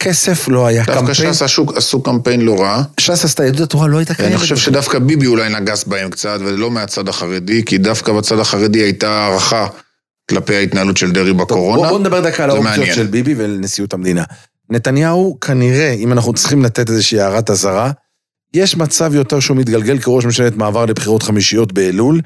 כסף 0.00 0.48
לא 0.48 0.66
היה 0.66 0.84
דווקא 0.84 1.00
קמפיין. 1.00 1.32
ש"ס 1.32 1.42
עשו, 1.42 1.66
עשו 1.76 2.02
קמפיין 2.02 2.40
לא 2.40 2.60
רע, 2.60 2.82
ש"ס 3.00 3.24
עשתה, 3.24 3.44
יהדות 3.44 3.60
התורה 3.60 3.86
לא 3.88 3.98
הייתה 3.98 4.14
קיימת. 4.14 4.32
אני 4.32 4.40
חושב. 4.40 4.56
שדווקא 4.56 4.98
ביבי 4.98 5.26
אולי 5.26 5.48
נגס 5.48 5.84
בהם 5.84 6.10
קצת, 6.10 6.38
ולא 6.40 6.70
מהצד 6.70 7.08
החרדי, 7.08 7.64
כי 7.64 7.78
דווקא 7.78 8.12
בצד 8.12 8.38
החרדי 8.38 8.78
הייתה 8.78 9.10
הערכה 9.10 9.66
כלפי 10.30 10.56
ההתנהלות 10.56 10.96
של 10.96 11.12
דרעי 11.12 11.32
בקורונה. 11.32 11.82
בוא, 11.82 11.88
בוא 11.88 11.98
נדבר 11.98 12.20
דקה 12.20 12.44
על 12.44 12.50
האופציות. 12.50 12.88
של 12.94 13.06
ביבי 13.06 13.34
ולנשיאות 13.36 13.94
המדינה. 13.94 14.24
נתניהו, 14.70 15.38
כנראה, 15.40 15.92
אם 15.92 16.12
אנחנו 16.12 16.32
צריכים 16.32 16.64
לתת 16.64 16.90
איזושהי 16.90 17.20
הערת 17.20 17.50
אזהרה, 17.50 17.90
יש 18.54 18.76
מצב 18.76 19.14
יותר 19.14 19.40
שהוא 19.40 19.56
מתגלגל 19.56 19.98
כראש 19.98 20.24
ממשלת 20.24 20.56
מעבר 20.56 20.86
לבחירות 20.86 21.22
חמישיות 21.22 21.72
באלול, 21.72 22.20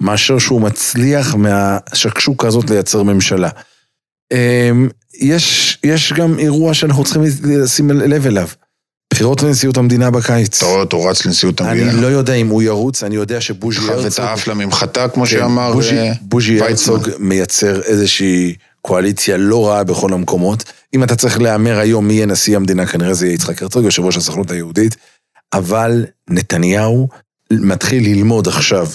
מאשר 0.00 0.38
שהוא 0.38 0.60
מצליח 0.60 1.34
מהשקשוקה 1.34 2.48
הזאת 2.48 2.70
לייצר 2.70 3.02
ממשלה. 3.02 3.48
יש, 5.18 5.78
יש 5.84 6.12
גם 6.12 6.38
אירוע 6.38 6.74
שאנחנו 6.74 7.04
צריכים 7.04 7.22
לשים 7.44 7.90
לב 7.90 8.26
אליו. 8.26 8.48
בחירות 9.12 9.42
לנשיאות 9.42 9.76
המדינה 9.76 10.10
בקיץ. 10.10 10.56
אתה 10.56 10.66
רואה 10.66 10.80
אותו 10.80 11.04
רץ 11.04 11.26
לנשיאות 11.26 11.60
המדינה. 11.60 11.90
אני 11.90 12.02
לא 12.02 12.06
יודע 12.06 12.34
אם 12.34 12.48
הוא 12.48 12.62
ירוץ, 12.62 13.02
אני 13.02 13.14
יודע 13.14 13.40
שבוז'י 13.40 13.80
את 13.84 13.88
הרצוג... 13.88 14.24
האף 14.24 14.46
לממחטה, 14.46 15.08
כמו 15.08 15.24
כן, 15.24 15.30
שאמר 15.30 15.72
בוז'י, 15.72 15.98
אה, 15.98 16.12
בוז'י. 16.22 16.60
הרצוג 16.60 17.08
מייצר 17.18 17.82
איזושהי 17.82 18.54
קואליציה 18.82 19.36
לא 19.36 19.68
רעה 19.68 19.84
בכל 19.84 20.12
המקומות. 20.12 20.64
אם 20.94 21.04
אתה 21.04 21.16
צריך 21.16 21.40
להמר 21.40 21.78
היום 21.78 22.08
מי 22.08 22.14
יהיה 22.14 22.26
נשיא 22.26 22.56
המדינה, 22.56 22.86
כנראה 22.86 23.14
זה 23.14 23.26
יהיה 23.26 23.34
יצחק 23.34 23.62
הרצוג, 23.62 23.84
יושב 23.84 24.02
ראש 24.02 24.16
הסוכנות 24.16 24.50
היהודית. 24.50 24.96
אבל 25.52 26.04
נתניהו 26.30 27.08
מתחיל 27.52 28.04
ללמוד 28.04 28.48
עכשיו. 28.48 28.88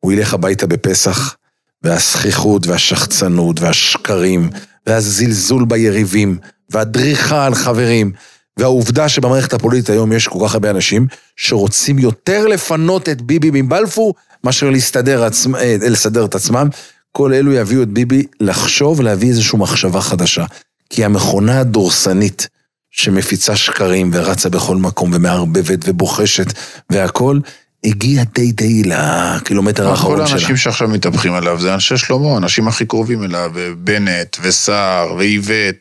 הוא 0.00 0.12
ילך 0.12 0.34
הביתה 0.34 0.66
בפסח, 0.66 1.36
והזכיחות 1.82 2.66
והשחצנות 2.66 3.60
והשקרים, 3.60 4.50
והזלזול 4.86 5.64
ביריבים, 5.64 6.38
והדריכה 6.70 7.46
על 7.46 7.54
חברים, 7.54 8.12
והעובדה 8.56 9.08
שבמערכת 9.08 9.52
הפוליטית 9.52 9.90
היום 9.90 10.12
יש 10.12 10.28
כל 10.28 10.38
כך 10.44 10.54
הרבה 10.54 10.70
אנשים 10.70 11.06
שרוצים 11.36 11.98
יותר 11.98 12.46
לפנות 12.46 13.08
את 13.08 13.22
ביבי 13.22 13.50
מבלפור 13.52 14.14
מאשר 14.44 14.70
להסתדר 14.70 15.24
עצמ... 15.24 15.56
אה, 15.56 15.76
לסדר 15.80 16.24
את 16.24 16.34
עצמם. 16.34 16.68
כל 17.12 17.32
אלו 17.32 17.52
יביאו 17.52 17.82
את 17.82 17.88
ביבי 17.88 18.22
לחשוב, 18.40 19.02
להביא 19.02 19.28
איזושהי 19.28 19.58
מחשבה 19.58 20.00
חדשה. 20.00 20.44
כי 20.90 21.04
המכונה 21.04 21.60
הדורסנית 21.60 22.48
שמפיצה 22.90 23.56
שקרים 23.56 24.10
ורצה 24.12 24.48
בכל 24.48 24.76
מקום 24.76 25.10
ומערבבת 25.14 25.78
ובוחשת 25.84 26.52
והכול, 26.90 27.40
הגיעה 27.84 28.24
די 28.34 28.52
די 28.52 28.82
לקילומטר 28.84 29.84
כל 29.84 29.90
האחרון 29.90 30.26
שלה. 30.26 30.36
האנשים 30.36 30.56
שעכשיו 30.56 30.88
מתהפכים 30.88 31.34
עליו 31.34 31.60
זה 31.60 31.74
אנשי 31.74 31.96
שלמה, 31.96 32.34
האנשים 32.34 32.68
הכי 32.68 32.86
קרובים 32.86 33.24
אליו, 33.24 33.52
בנט 33.78 34.36
וסער 34.42 35.14
ואיווט. 35.18 35.76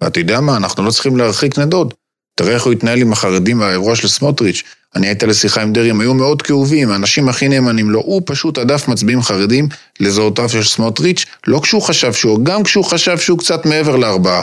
ואתה 0.00 0.20
יודע 0.20 0.40
מה, 0.40 0.56
אנחנו 0.56 0.84
לא 0.84 0.90
צריכים 0.90 1.16
להרחיק 1.16 1.58
נדוד. 1.58 1.94
תראה 2.36 2.54
איך 2.54 2.64
הוא 2.64 2.72
התנהל 2.72 3.00
עם 3.00 3.12
החרדים 3.12 3.60
והאירוע 3.60 3.96
של 3.96 4.08
סמוטריץ'. 4.08 4.62
אני 4.96 5.06
הייתה 5.06 5.26
לשיחה 5.26 5.62
עם 5.62 5.72
דרעי, 5.72 5.90
הם 5.90 6.00
היו 6.00 6.14
מאוד 6.14 6.42
כאובים, 6.42 6.90
האנשים 6.90 7.28
הכי 7.28 7.48
נאמנים 7.48 7.90
לו. 7.90 8.00
הוא 8.00 8.22
פשוט 8.26 8.58
הדף 8.58 8.88
מצביעים 8.88 9.22
חרדים 9.22 9.68
לזרועותיו 10.00 10.48
של 10.48 10.64
סמוטריץ', 10.64 11.24
לא 11.46 11.60
כשהוא 11.62 11.82
חשב 11.82 12.12
שהוא, 12.12 12.44
גם 12.44 12.62
כשהוא 12.62 12.84
חשב 12.84 13.18
שהוא 13.18 13.38
קצת 13.38 13.66
מעבר 13.66 13.96
לארבעה. 13.96 14.42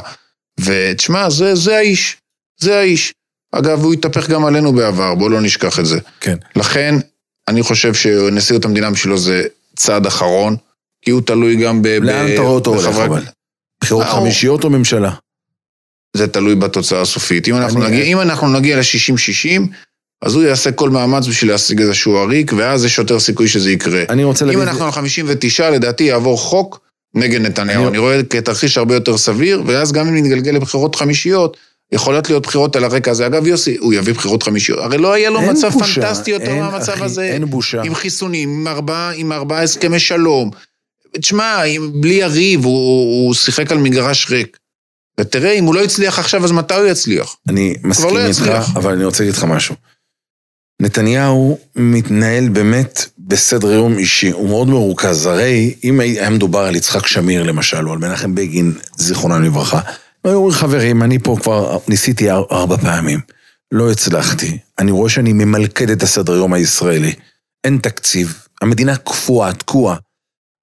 ותשמע, 0.60 1.30
זה, 1.30 1.56
זה 1.56 1.78
האיש, 1.78 2.18
זה 2.58 2.78
האיש. 2.78 3.14
אגב, 3.52 3.84
הוא 3.84 3.94
התהפך 3.94 4.30
גם 4.30 4.46
עלינו 4.46 4.74
בעבר, 4.74 5.16
בואו 5.16 5.30
לא 5.30 5.42
נשכח 5.42 5.80
את 5.80 5.86
זה. 5.86 6.00
כן. 6.20 6.36
לכן, 6.56 6.96
אני 7.48 7.64
חושב 7.64 7.94
שנשיאות 7.94 8.66
המדינה 8.66 8.92
בשבילו 8.92 9.18
זה 9.18 9.44
צעד 9.76 10.06
אחרון, 10.06 10.56
כי 11.02 11.12
הוא 11.12 11.22
תלוי 11.22 11.56
גם 11.56 11.82
ב... 11.82 11.88
לאן 11.88 12.34
אתה 12.34 12.42
רואה 12.42 12.52
אותו 12.54 12.70
הולך 12.76 12.86
אבל? 12.86 13.24
בחירות 13.82 14.06
אה, 14.06 14.12
חמישיות 14.12 14.64
או 14.64 14.70
ממשלה? 14.70 15.12
זה 16.18 16.28
תלוי 16.28 16.56
בתוצאה 16.56 17.02
הסופית. 17.02 17.48
אם 17.48 17.56
אנחנו, 17.56 17.80
נגיע, 17.80 18.04
אם 18.04 18.22
אנחנו 18.22 18.48
נגיע 18.60 18.78
ל-60-60, 18.78 19.62
אז 20.22 20.36
הוא 20.36 20.44
יעשה 20.44 20.72
כל 20.72 20.90
מאמץ 20.90 21.28
בשביל 21.28 21.52
להשיג 21.52 21.82
איזשהו 21.82 22.18
עריק, 22.18 22.54
ואז 22.58 22.86
יש 22.86 22.98
יותר 22.98 23.20
סיכוי 23.20 23.48
שזה 23.48 23.72
יקרה. 23.72 24.04
אני 24.10 24.24
רוצה 24.24 24.46
אם 24.46 24.50
להגיד... 24.52 24.68
אנחנו 24.68 24.86
על 24.86 24.92
59, 24.92 25.70
לדעתי 25.70 26.04
יעבור 26.04 26.38
חוק 26.40 26.80
נגד 27.16 27.42
נתניהו. 27.42 27.82
אני- 27.82 27.90
אני 27.90 27.98
רואה 27.98 28.24
כתרחיש 28.24 28.78
הרבה 28.78 28.94
יותר 28.94 29.18
סביר, 29.18 29.64
ואז 29.66 29.92
גם 29.92 30.08
אם 30.08 30.16
נתגלגל 30.16 30.52
לבחירות 30.52 30.96
חמישיות, 30.96 31.58
יכולות 31.92 32.30
להיות 32.30 32.44
בחירות 32.44 32.76
על 32.76 32.84
הרקע 32.84 33.12
הזה. 33.12 33.26
אגב, 33.26 33.48
יוסי, 33.48 33.78
הוא 33.78 33.94
יביא 33.94 34.14
בחירות 34.14 34.44
חמישיות. 34.44 34.80
הרי 34.80 34.98
לא 34.98 35.14
היה 35.14 35.30
לו 35.30 35.42
מצב 35.42 35.70
בושה, 35.70 36.02
פנטסטי 36.02 36.32
יותר 36.32 36.46
אין, 36.46 36.60
מהמצב 36.60 36.92
אחי, 36.92 37.04
הזה. 37.04 37.24
אין 37.24 37.46
בושה. 37.46 37.82
עם 37.82 37.96
חיסונים, 37.96 38.50
עם 38.50 38.68
ארבעה, 38.68 39.12
עם 39.16 39.32
ארבעה 39.32 39.64
הסכמי 39.64 40.00
שלום. 40.00 40.52
תשמע, 41.22 41.62
בלי 41.94 42.14
יריב, 42.14 42.66
הוא, 42.66 43.28
הוא, 43.28 43.34
שיחק 43.34 43.72
על 43.72 43.78
מגרש 43.78 44.32
ריק. 44.32 44.58
ותראה, 45.20 45.52
אם 45.52 45.64
הוא 45.64 45.76
לא 45.76 45.84
הצליח 45.84 46.20
עכשיו, 46.20 46.46
אז 46.46 46.52
מתי 46.52 46.74
הוא 46.74 46.88
יצליח? 46.88 47.36
אני 47.50 47.76
מסכים 47.84 48.18
לא 48.18 48.26
איתך. 48.26 48.70
אבל 48.76 48.94
אני 48.94 49.06
רוצה 49.06 49.24
להגיד 49.24 49.38
לך 49.38 49.44
משהו. 49.44 49.76
נתניהו 50.82 51.58
מתנהל 51.76 52.50
באמת 52.50 53.06
בסדר 53.18 53.72
יום 53.72 53.98
אישי, 53.98 54.30
הוא 54.30 54.50
מאוד 54.50 54.70
מרוכז. 54.70 55.26
הרי 55.26 55.74
אם 55.84 56.00
היה 56.00 56.30
מדובר 56.30 56.60
על 56.60 56.76
יצחק 56.76 57.08
שמיר 57.08 57.44
למשל, 57.44 57.88
או 57.88 57.94
על 57.94 58.00
מנחם 58.00 58.36
בגין, 58.36 58.74
זיכרונם 58.96 59.44
לברכה, 59.44 59.80
היו 60.24 60.36
אומרים 60.36 60.54
חברים, 60.56 61.04
אני 61.04 61.20
פה 61.20 61.38
כבר 61.42 61.78
ניסיתי 61.88 62.32
אר- 62.32 62.46
ארבע 62.52 62.78
פעמים, 62.78 63.20
לא 63.72 63.92
הצלחתי, 63.92 64.58
אני 64.80 64.92
רואה 64.92 65.10
שאני 65.10 65.34
ממלכד 65.34 65.90
את 65.90 66.04
הסדר 66.04 66.36
יום 66.36 66.54
הישראלי, 66.54 67.14
אין 67.64 67.78
תקציב, 67.78 68.46
המדינה 68.62 68.98
קפואה, 68.98 69.54
תקועה, 69.54 69.96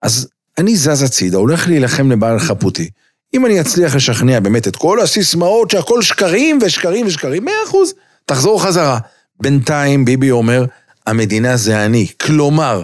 אז 0.02 0.28
אני 0.58 0.76
זז 0.76 1.02
הצידה, 1.02 1.38
הולך 1.38 1.68
להילחם 1.68 2.10
לבעל 2.10 2.38
חפותי. 2.38 2.90
אם 3.34 3.46
אני 3.46 3.60
אצליח 3.60 3.94
לשכנע 3.94 4.40
באמת 4.40 4.68
את 4.68 4.76
כל 4.76 5.00
הסיסמאות 5.00 5.70
שהכל 5.70 6.02
שקרים 6.02 6.58
ושקרים 6.62 7.06
ושקרים, 7.06 7.44
מאה 7.44 7.54
אחוז, 7.68 7.94
תחזור 8.24 8.62
חזרה. 8.62 8.98
בינתיים 9.42 10.04
ביבי 10.04 10.30
אומר, 10.30 10.64
המדינה 11.06 11.56
זה 11.56 11.84
אני. 11.84 12.06
כלומר, 12.22 12.82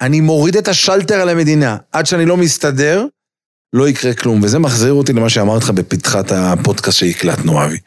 אני 0.00 0.20
מוריד 0.20 0.56
את 0.56 0.68
השלטר 0.68 1.14
על 1.14 1.28
המדינה. 1.28 1.76
עד 1.92 2.06
שאני 2.06 2.26
לא 2.26 2.36
מסתדר, 2.36 3.06
לא 3.72 3.88
יקרה 3.88 4.14
כלום. 4.14 4.40
וזה 4.42 4.58
מחזיר 4.58 4.92
אותי 4.92 5.12
למה 5.12 5.28
שאמרתי 5.28 5.64
לך 5.64 5.70
בפתחת 5.70 6.32
הפודקאסט 6.32 6.98
שהקלטנו, 6.98 7.64
אבי. 7.64 7.78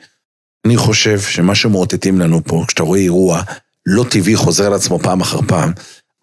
אני 0.66 0.78
חושב 0.78 1.20
שמה 1.20 1.56
שמאותתים 1.56 2.20
לנו 2.20 2.44
פה, 2.44 2.64
כשאתה 2.68 2.84
רואה 2.84 3.00
אירוע 3.00 3.42
לא 3.86 4.06
טבעי 4.10 4.36
חוזר 4.36 4.66
על 4.66 4.74
עצמו 4.74 5.00
פעם 5.00 5.22
אחר 5.22 5.40
פעם, 5.48 5.72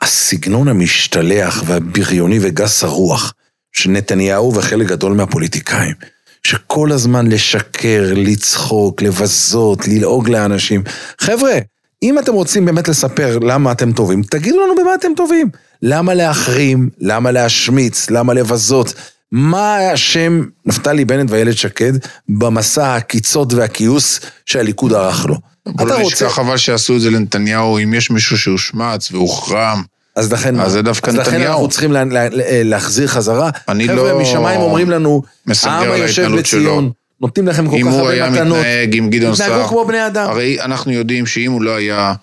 הסגנון 0.01 0.69
המשתלח 0.69 1.63
והבריוני 1.67 2.39
וגס 2.43 2.85
הרוח 2.85 3.35
של 3.73 3.91
נתניהו 3.91 4.55
וחלק 4.55 4.87
גדול 4.87 5.13
מהפוליטיקאים, 5.13 5.95
שכל 6.43 6.93
הזמן 6.93 7.27
לשקר, 7.27 8.13
לצחוק, 8.17 9.03
לבזות, 9.03 9.89
ללעוג 9.89 10.29
לאנשים. 10.29 10.83
חבר'ה, 11.19 11.59
אם 12.03 12.19
אתם 12.19 12.33
רוצים 12.33 12.65
באמת 12.65 12.89
לספר 12.89 13.39
למה 13.39 13.73
אתם 13.73 13.93
טובים, 13.93 14.23
תגידו 14.23 14.61
לנו 14.65 14.75
במה 14.75 14.95
אתם 14.95 15.13
טובים. 15.17 15.51
למה 15.83 16.15
להחרים, 16.15 16.91
למה 16.99 17.31
להשמיץ, 17.31 18.11
למה 18.11 18.35
לבזות. 18.35 18.95
מה 19.33 19.95
אשם 19.95 20.43
נפתלי 20.67 21.05
בנט 21.05 21.31
ואיילת 21.31 21.57
שקד 21.57 21.93
במסע 22.29 22.95
הקיצות 22.95 23.53
והכיוס 23.53 24.21
שהליכוד 24.47 24.93
ערך 24.93 25.27
לו? 25.27 25.35
בוא 25.67 25.87
אתה 25.87 25.95
רוצה... 25.95 26.07
נשכח 26.07 26.35
חבל 26.35 26.57
שעשו 26.57 26.97
את 26.97 27.01
זה 27.01 27.11
לנתניהו, 27.11 27.79
אם 27.79 27.95
יש 27.95 28.11
מישהו 28.11 28.39
שהושמץ 28.39 29.13
והוחרם. 29.13 29.83
אז 30.17 30.33
לכן? 30.33 30.61
אז 30.61 30.73
זה 30.73 30.83
דווקא 30.83 31.11
אז 31.11 31.17
לכן 31.17 31.31
נתניהו. 31.31 31.53
אנחנו 31.53 31.69
צריכים 31.69 31.93
לה, 31.93 32.05
לה, 32.05 32.29
לה, 32.29 32.63
להחזיר 32.63 33.09
חזרה. 33.09 33.51
אני 33.69 33.89
חבר'ה, 33.89 34.13
לא 34.13 34.21
משמיים 34.21 34.61
אומרים 34.61 34.91
לנו, 34.91 35.23
העם 35.65 35.91
היושב 35.91 36.23
ההתנהלות 36.23 36.47
שלו. 36.47 36.61
בציון, 36.61 36.91
נותנים 37.21 37.49
לכם 37.49 37.69
כל 37.69 37.77
אם 37.77 37.87
כך 37.87 37.93
הוא 37.93 38.01
הרבה 38.01 38.13
היה 38.13 38.31
מתנות. 38.31 38.59
מתנהג 38.59 38.97
עם 38.97 39.11
גדעון 39.11 39.33
התנהגו 39.33 39.55
סער, 39.55 39.69
כמו 39.69 39.85
בני 39.85 40.07
אדם. 40.07 40.31
הרי 40.31 40.61
אנחנו 40.61 40.93
יודעים 40.93 41.27
שאם 41.27 41.53
הוא 41.53 41.63
לא 41.63 41.71
היה, 41.71 42.15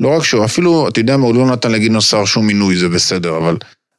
לא 0.00 0.16
רק 0.16 0.24
שהוא, 0.24 0.44
אפילו, 0.44 0.88
אתה 0.88 1.00
יודע 1.00 1.16
מה, 1.16 1.26
הוא 1.26 1.34
לא 1.34 1.46
נתן 1.46 1.72
לגדעון 1.72 2.00
סער 2.00 2.24
שום 2.24 2.46
מינוי, 2.46 2.76
זה 2.76 2.88
בסדר, 2.88 3.36
אבל 3.36 3.56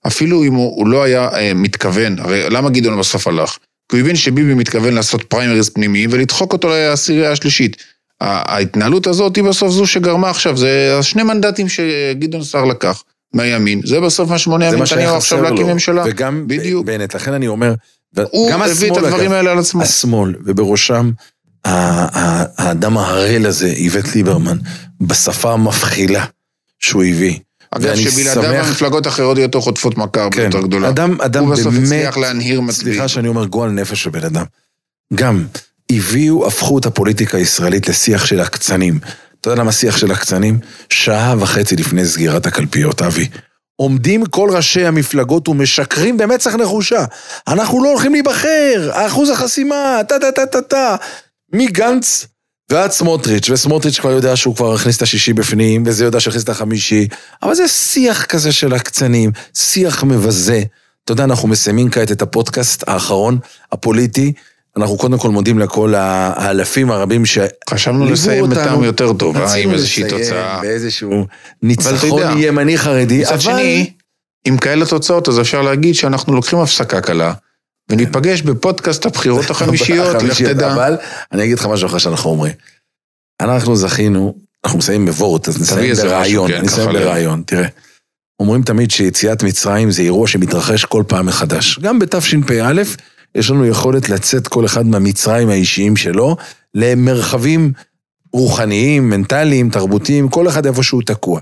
אפילו 0.08 0.44
אם 0.44 0.54
הוא, 0.54 0.76
הוא 0.76 0.88
לא 0.88 1.04
היה 1.04 1.30
אה, 1.34 1.52
מתכוון, 1.56 2.20
הרי 2.20 2.50
למה 2.50 2.70
גדעון 2.70 3.00
בסוף 3.00 3.28
הלך? 3.28 3.58
כי 3.90 3.98
הוא 3.98 4.00
הבין 4.00 4.16
שביבי 4.16 4.54
מתכוון 4.54 4.94
לעשות 4.94 5.24
פריימריז 5.24 5.70
פנימיים 5.70 6.10
ולדחוק 6.14 6.54
אותו 6.54 6.68
לעשירייה 6.70 7.32
השלישית. 7.32 7.78
ההתנהלות 8.22 9.08
הזאת 9.08 9.36
היא 9.36 9.44
בסוף 9.44 9.72
זו 9.72 9.88
שגרמה 9.88 10.30
עכשיו, 10.30 10.58
זה 10.58 10.96
השני 11.00 11.24
מנדטים 11.24 11.70
שגדעון 11.70 12.44
סער 12.44 12.66
לקח 12.66 13.04
מהימין, 13.34 13.82
זה 13.86 14.00
בסוף 14.00 14.30
מה 14.30 14.38
שמונע 14.38 14.72
מנתניהו 14.72 15.16
עכשיו 15.16 15.42
להקים. 15.42 15.68
ממשלה. 15.68 16.04
וגם 16.08 16.48
בדיוק. 16.48 16.86
בנט, 16.86 17.16
לכן 17.16 17.34
אני 17.34 17.48
אומר, 17.48 17.74
הוא 18.32 18.52
הביא 18.52 18.92
את 18.92 18.98
הדברים 18.98 19.32
האלה 19.32 19.52
על 19.52 19.60
עצמו. 19.60 19.82
השמאל, 19.82 20.36
ובראשם 20.46 21.12
האדם 21.66 22.98
הערל 22.98 23.46
הזה, 23.46 23.68
איווט 23.68 24.16
ליברמן, 24.16 24.58
בשפה 25.02 25.54
המבחילה 25.54 26.26
שהוא 26.80 27.04
הביא. 27.04 27.40
אגב, 27.76 27.96
שבלעדיו 27.96 28.44
שמח- 28.44 28.68
המפלגות 28.68 29.06
האחרות 29.06 29.38
יותר 29.38 29.62
חוטפות 29.62 29.98
מכה 29.98 30.22
הרבה 30.24 30.36
כן, 30.36 30.44
יותר 30.44 30.62
גדולה. 30.62 30.90
אדם, 30.90 31.22
אדם 31.22 31.44
הוא 31.44 31.52
בסוף 31.56 31.74
באמת, 31.74 31.84
הצליח 31.86 32.18
להנהיר 32.18 32.62
מצביעים. 32.62 32.94
סליחה 32.94 33.08
שאני 33.08 33.28
אומר 33.28 33.46
גועל 33.46 33.72
נפש 33.72 34.04
של 34.04 34.10
בן 34.10 34.24
אדם. 34.24 34.46
גם, 35.14 35.46
הביאו, 35.92 36.48
הפכו 36.48 36.78
את 36.78 36.86
הפוליטיקה 36.86 37.38
הישראלית 37.38 37.90
לשיח 37.90 38.26
של 38.26 38.40
הקצנים. 38.40 39.00
אתה 39.42 39.50
יודע 39.50 39.62
למה 39.62 39.72
שיח 39.72 39.98
של 39.98 40.12
הקצנים? 40.12 40.60
שעה 40.90 41.36
וחצי 41.40 41.76
לפני 41.76 42.06
סגירת 42.06 42.46
הקלפיות, 42.46 43.02
אבי. 43.02 43.28
עומדים 43.76 44.26
כל 44.26 44.50
ראשי 44.54 44.86
המפלגות 44.86 45.48
ומשקרים 45.48 46.18
במצח 46.18 46.56
נחושה. 46.56 47.06
אנחנו 47.48 47.84
לא 47.84 47.90
הולכים 47.90 48.12
להיבחר, 48.14 48.90
אחוז 48.94 49.30
החסימה, 49.30 50.02
טה 50.08 50.20
טה 50.20 50.32
טה 50.32 50.46
טה 50.46 50.62
טה. 50.62 50.96
מגנץ 51.54 52.28
ועד 52.76 52.92
סמוטריץ', 52.92 53.50
וסמוטריץ' 53.50 54.00
כבר 54.00 54.12
יודע 54.12 54.36
שהוא 54.36 54.56
כבר 54.56 54.74
הכניס 54.74 54.98
את 54.98 55.02
השישי 55.02 55.34
בפנים, 55.34 55.84
וזה 55.86 56.06
יודע 56.06 56.20
שהכניס 56.20 56.44
את 56.44 56.50
החמישי, 56.50 57.08
אבל 57.44 57.56
זה 57.56 57.68
שיח 57.68 58.26
כזה 58.26 58.52
של 58.52 58.74
הקצנים, 58.74 59.32
שיח 59.54 60.04
מבזה. 60.04 60.64
אתה 61.04 61.12
יודע, 61.12 61.24
אנחנו 61.24 61.48
מסיימים 61.48 61.90
כעת 61.90 62.12
את 62.12 62.22
הפודקאסט 62.22 62.84
האחרון, 62.88 63.38
הפוליטי. 63.72 64.34
אנחנו 64.78 64.98
קודם 64.98 65.18
כל 65.18 65.30
מודים 65.30 65.60
לכל 65.60 65.94
האלפים 65.96 66.92
הרבים 66.92 67.26
ש... 67.26 67.38
חשבנו 67.70 68.06
לסיים. 68.06 68.50
בטעם 68.50 68.84
יותר 68.84 69.14
טוב, 69.14 69.38
אה, 69.38 69.56
עם 69.56 69.72
איזושהי 69.72 70.10
תוצאה. 70.10 70.62
באיזשהו 70.62 71.26
ניצחון 71.64 72.22
ימני 72.38 72.78
חרדי, 72.78 73.22
מצד 73.22 73.32
אבל... 73.32 73.42
שני, 73.42 73.92
עם 74.46 74.58
כאלה 74.58 74.86
תוצאות, 74.86 75.30
אז 75.30 75.40
אפשר 75.40 75.62
להגיד 75.62 75.96
שאנחנו 75.96 76.36
לוקחים 76.36 76.60
הפסקה 76.60 77.02
קלה, 77.02 77.34
וניפגש 77.90 78.42
בפודקאסט 78.42 79.06
הבחירות 79.06 79.50
החמישיות, 79.52 80.24
לך 80.24 80.42
תדע. 80.42 80.74
אבל 80.74 80.98
אני 81.32 81.44
אגיד 81.44 81.60
לך 81.60 81.66
משהו 81.66 81.88
אחר 81.88 81.98
שאנחנו 81.98 82.30
אומרים. 82.30 82.54
אנחנו 83.42 83.76
זכינו, 83.76 84.36
אנחנו 84.66 84.80
מסיימים 84.80 85.06
בוורט, 85.06 85.48
אז 85.48 85.62
נסיים 85.62 85.96
ברעיון, 85.96 86.52
כן, 86.52 86.62
נסיים 86.62 86.90
ברעיון, 86.90 87.44
תראה. 87.46 87.68
אומרים 88.40 88.64
תמיד 88.64 88.92
שיציאת 88.92 89.44
מצרים 89.44 89.92
זה 89.92 90.02
אירוע 90.02 90.28
שמתרחש 90.28 90.86
כל 90.86 91.04
פעם 91.08 91.26
מחדש. 91.26 91.80
גם 91.80 92.00
בתשפ"א 92.00 92.74
יש 93.36 93.50
לנו 93.50 93.66
יכולת 93.66 94.10
לצאת 94.10 94.48
כל 94.48 94.66
אחד 94.66 94.86
מהמצרים 94.86 95.50
האישיים 95.50 95.98
שלו 95.98 96.38
למרחבים 96.74 97.72
רוחניים, 98.34 99.10
מנטליים, 99.10 99.70
תרבותיים, 99.70 100.30
כל 100.30 100.48
אחד 100.48 100.66
איפה 100.66 100.84
שהוא 100.84 101.02
תקוע. 101.06 101.40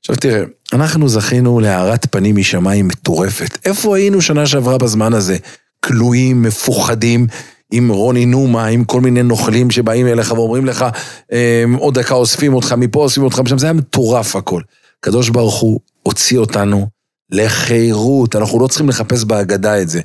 עכשיו 0.00 0.16
תראה, 0.16 0.42
אנחנו 0.72 1.08
זכינו 1.08 1.60
להארת 1.60 2.06
פנים 2.10 2.36
משמיים 2.36 2.88
מטורפת. 2.88 3.58
איפה 3.66 3.96
היינו 3.96 4.20
שנה 4.20 4.46
שעברה 4.46 4.78
בזמן 4.78 5.14
הזה? 5.14 5.36
כלואים, 5.84 6.42
מפוחדים, 6.42 7.26
עם 7.72 7.88
רוני 7.88 8.26
נומה, 8.26 8.66
עם 8.66 8.84
כל 8.84 9.00
מיני 9.00 9.22
נוכלים 9.22 9.70
שבאים 9.70 10.06
אליך 10.06 10.32
ואומרים 10.32 10.66
לך, 10.66 10.84
"אמ, 11.32 11.74
עוד 11.74 11.98
דקה 11.98 12.14
אוספים 12.14 12.54
אותך 12.54 12.72
מפה, 12.72 13.00
אוספים 13.00 13.22
אותך 13.24 13.38
משם, 13.38 13.58
זה 13.58 13.66
היה 13.66 13.72
מטורף 13.72 14.36
הכל. 14.36 14.62
הקדוש 14.98 15.28
ברוך 15.28 15.60
הוא 15.60 15.80
הוציא 16.02 16.38
אותנו 16.38 16.86
לחירות, 17.30 18.36
אנחנו 18.36 18.60
לא 18.60 18.66
צריכים 18.66 18.88
לחפש 18.88 19.24
בהגדה 19.24 19.82
את 19.82 19.88
זה. 19.88 20.00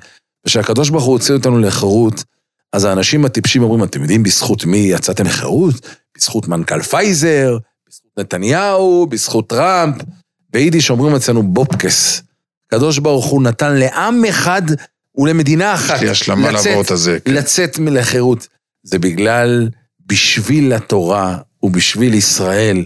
וכשהקדוש 0.46 0.90
ברוך 0.90 1.04
הוא 1.04 1.14
הוציא 1.14 1.34
אותנו 1.36 1.60
לחירות, 1.60 2.24
אז 2.74 2.86
האנשים 2.86 3.26
הטיפשים 3.26 3.64
אומרים, 3.64 3.84
אתם 3.84 4.02
יודעים 4.02 4.24
בזכות 4.24 4.66
מי 4.66 4.78
יצאתם 4.78 5.26
לחירות? 5.26 5.76
בזכות 6.18 6.48
מנכ"ל 6.48 6.82
פייזר, 6.82 7.58
בזכות 7.90 8.12
נתניהו, 8.18 9.08
בזכות 9.10 9.50
טראמפ. 9.50 9.96
ביידיש 10.50 10.90
אומרים 10.90 11.16
אצלנו 11.16 11.44
באָבקעס. 11.44 12.22
הקדוש 12.68 13.00
ברוך 13.00 13.26
הוא 13.26 13.42
נתן 13.42 13.76
לעם 13.76 14.26
אחד 14.30 14.62
ולמדינה 15.18 15.74
אחת 15.74 16.02
לצאת- 16.02 16.92
הזה. 16.92 17.18
כן. 17.26 17.34
לצאת 17.34 17.80
מלחירות. 17.80 18.48
זה 18.84 19.00
בגלל, 19.00 19.70
בשביל 20.08 20.74
התורה 20.74 21.38
ובשביל 21.64 22.14
ישראל, 22.14 22.86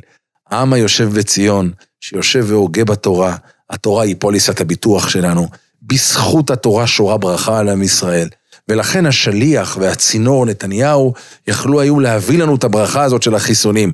העם 0.49 0.73
היושב 0.73 1.09
בציון, 1.13 1.71
שיושב 2.01 2.45
והוגה 2.47 2.85
בתורה, 2.85 3.35
התורה 3.69 4.03
היא 4.03 4.15
פוליסת 4.19 4.61
הביטוח 4.61 5.09
שלנו. 5.09 5.47
בזכות 5.83 6.49
התורה 6.49 6.87
שורה 6.87 7.17
ברכה 7.17 7.59
על 7.59 7.69
עם 7.69 7.81
ישראל. 7.83 8.27
ולכן 8.69 9.05
השליח 9.05 9.77
והצינור 9.81 10.45
נתניהו 10.45 11.13
יכלו 11.47 11.81
היו 11.81 11.99
להביא 11.99 12.39
לנו 12.39 12.55
את 12.55 12.63
הברכה 12.63 13.03
הזאת 13.03 13.23
של 13.23 13.35
החיסונים. 13.35 13.91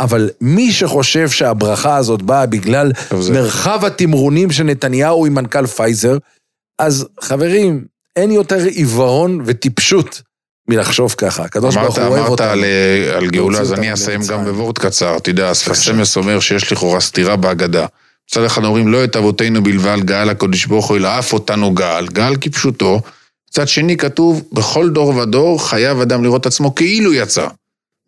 אבל 0.00 0.30
מי 0.40 0.72
שחושב 0.72 1.28
שהברכה 1.30 1.96
הזאת 1.96 2.22
באה 2.22 2.46
בגלל 2.46 2.92
זה- 3.20 3.32
מרחב 3.32 3.84
התמרונים 3.84 4.50
של 4.50 4.64
נתניהו 4.64 5.26
עם 5.26 5.34
מנכ"ל 5.34 5.66
פייזר, 5.66 6.16
אז 6.80 7.06
חברים, 7.20 7.84
אין 8.16 8.30
יותר 8.30 8.56
עיוורון 8.64 9.42
וטיפשות 9.46 10.22
מלחשוב 10.68 11.14
ככה. 11.18 11.42
הקדוש 11.42 11.76
ברוך 11.76 11.98
אמרת, 11.98 11.98
הוא 11.98 12.06
אוהב 12.06 12.18
אמרת 12.18 12.30
אותנו. 12.30 12.50
על, 12.50 12.64
אה, 12.64 13.16
על 13.16 13.30
גאולה, 13.30 13.58
אז 13.58 13.72
אני 13.72 13.92
אסיים. 13.92 14.20
גם 14.28 14.44
בוורט 14.44 14.78
קצר. 14.78 15.16
אתה 15.16 15.30
יודע, 15.30 15.46
בבקשה. 15.46 15.72
השפת 15.72 16.00
אמת 16.00 16.16
אומר 16.16 16.40
שיש 16.40 16.72
לכאורה 16.72 17.00
סתירה 17.00 17.36
בהגדה. 17.36 17.86
מצד 18.30 18.44
אחד 18.44 18.64
אומרים, 18.64 18.88
לא 18.88 19.04
את 19.04 19.16
אבותינו 19.16 19.62
בלבד 19.62 19.98
גאל 20.04 20.28
הקודש 20.30 20.66
ברוך 20.66 20.86
הוא, 20.86 20.96
אלא 20.96 21.18
אף 21.18 21.32
אותנו 21.32 21.74
גאל. 21.74 22.06
גאל 22.06 22.36
כפשוטו. 22.36 23.00
מצד 23.50 23.68
שני 23.68 23.96
כתוב, 23.96 24.42
בכל 24.52 24.90
דור 24.90 25.16
ודור 25.16 25.68
חייב 25.68 26.00
אדם 26.00 26.24
לראות 26.24 26.46
עצמו 26.46 26.74
כאילו 26.74 27.14
יצא 27.14 27.46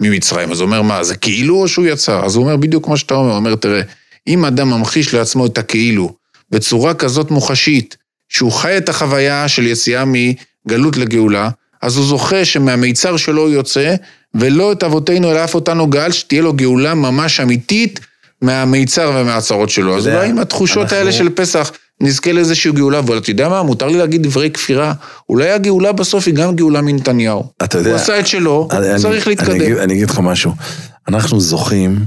ממצרים. 0.02 0.50
אז 0.52 0.60
הוא 0.60 0.66
אומר, 0.66 0.82
מה, 0.82 1.04
זה 1.04 1.16
כאילו 1.16 1.56
או 1.56 1.68
שהוא 1.68 1.86
יצא? 1.86 2.20
אז 2.24 2.36
הוא 2.36 2.44
אומר 2.44 2.56
בדיוק 2.56 2.84
כמו 2.84 2.96
שאתה 2.96 3.14
אומר, 3.14 3.30
הוא 3.30 3.36
אומר, 3.36 3.54
תראה, 3.54 3.82
אם 4.26 4.44
אדם 4.44 4.70
ממחיש 4.70 5.14
לעצמו 5.14 5.46
את 5.46 5.58
הכאילו 5.58 6.14
בצורה 6.50 6.94
כזאת 6.94 7.30
מוחשית, 7.30 7.96
שהוא 8.32 8.52
חי 8.52 8.76
את 8.78 8.88
החוויה 8.88 9.48
של 9.48 9.66
יציאה 9.66 10.04
מגלות 10.06 10.96
לגאולה, 10.96 11.50
אז 11.82 11.96
הוא 11.96 12.06
זוכה 12.06 12.44
שמהמיצר 12.44 13.16
שלו 13.16 13.42
הוא 13.42 13.50
יוצא, 13.50 13.94
ולא 14.34 14.72
את 14.72 14.84
אבותינו 14.84 15.30
אלא 15.30 15.44
אף 15.44 15.54
אותנו 15.54 15.86
גאל, 15.86 16.12
שתהיה 16.12 16.42
לו 16.42 16.52
גאולה 16.52 16.94
ממש 16.94 17.40
אמיתית 17.40 18.00
מהמיצר 18.42 19.12
ומהצרות 19.14 19.70
שלו. 19.70 19.96
אז 19.96 20.06
אולי 20.08 20.28
עם 20.28 20.38
התחושות 20.38 20.78
אנחנו- 20.82 20.96
האלה 20.96 21.12
של 21.12 21.28
פסח, 21.30 21.70
נזכה 22.00 22.32
לאיזושהי 22.32 22.72
גאולה, 22.72 22.98
אבל 22.98 23.18
אתה 23.18 23.30
יודע 23.30 23.48
מה, 23.48 23.62
מותר 23.62 23.86
לי 23.88 23.98
להגיד 23.98 24.22
דברי 24.22 24.50
כפירה, 24.50 24.92
אולי 25.28 25.50
הגאולה 25.50 25.92
בסוף 25.92 26.26
היא 26.26 26.34
גם 26.34 26.56
גאולה 26.56 26.80
מנתניהו. 26.82 27.44
אתה 27.62 27.78
יודע, 27.78 27.90
הוא 27.90 27.96
עשה 27.96 28.18
את 28.18 28.26
שלו, 28.26 28.68
אני- 28.70 29.02
צריך 29.02 29.26
אני- 29.26 29.34
להתקדם. 29.34 29.50
אני 29.56 29.64
אגיד- 29.64 29.76
אני 29.76 29.94
אגיד 29.94 30.10
לך 30.10 30.18
משהו. 30.18 30.52
אנחנו 31.08 31.40
זוכים 31.40 31.98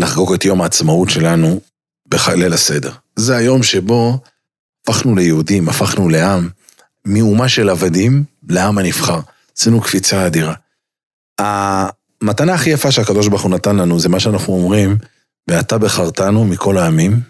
לחגוג 0.00 0.32
את 0.32 0.44
יום 0.44 0.62
העצמאות 0.62 1.10
שלנו 1.10 1.60
בליל 2.08 2.52
הסדר. 2.52 2.90
זה 3.16 3.36
היום 3.36 3.62
שבו 3.62 4.18
הפכנו 4.88 5.14
ליהודים, 5.14 5.68
הפכנו 5.68 6.08
לעם, 6.08 6.48
מאומה 7.04 7.48
של 7.48 7.68
עבדים 7.68 8.24
לעם 8.48 8.78
הנבחר. 8.78 9.20
עשינו 9.58 9.80
קפיצה 9.80 10.26
אדירה. 10.26 10.54
המתנה 11.38 12.54
הכי 12.54 12.70
יפה 12.70 12.90
שהקדוש 12.90 13.28
ברוך 13.28 13.42
הוא 13.42 13.50
נתן 13.50 13.76
לנו 13.76 14.00
זה 14.00 14.08
מה 14.08 14.20
שאנחנו 14.20 14.52
אומרים, 14.52 14.96
ואתה 15.48 15.78
בחרתנו 15.78 16.44
מכל 16.44 16.78
העמים, 16.78 17.20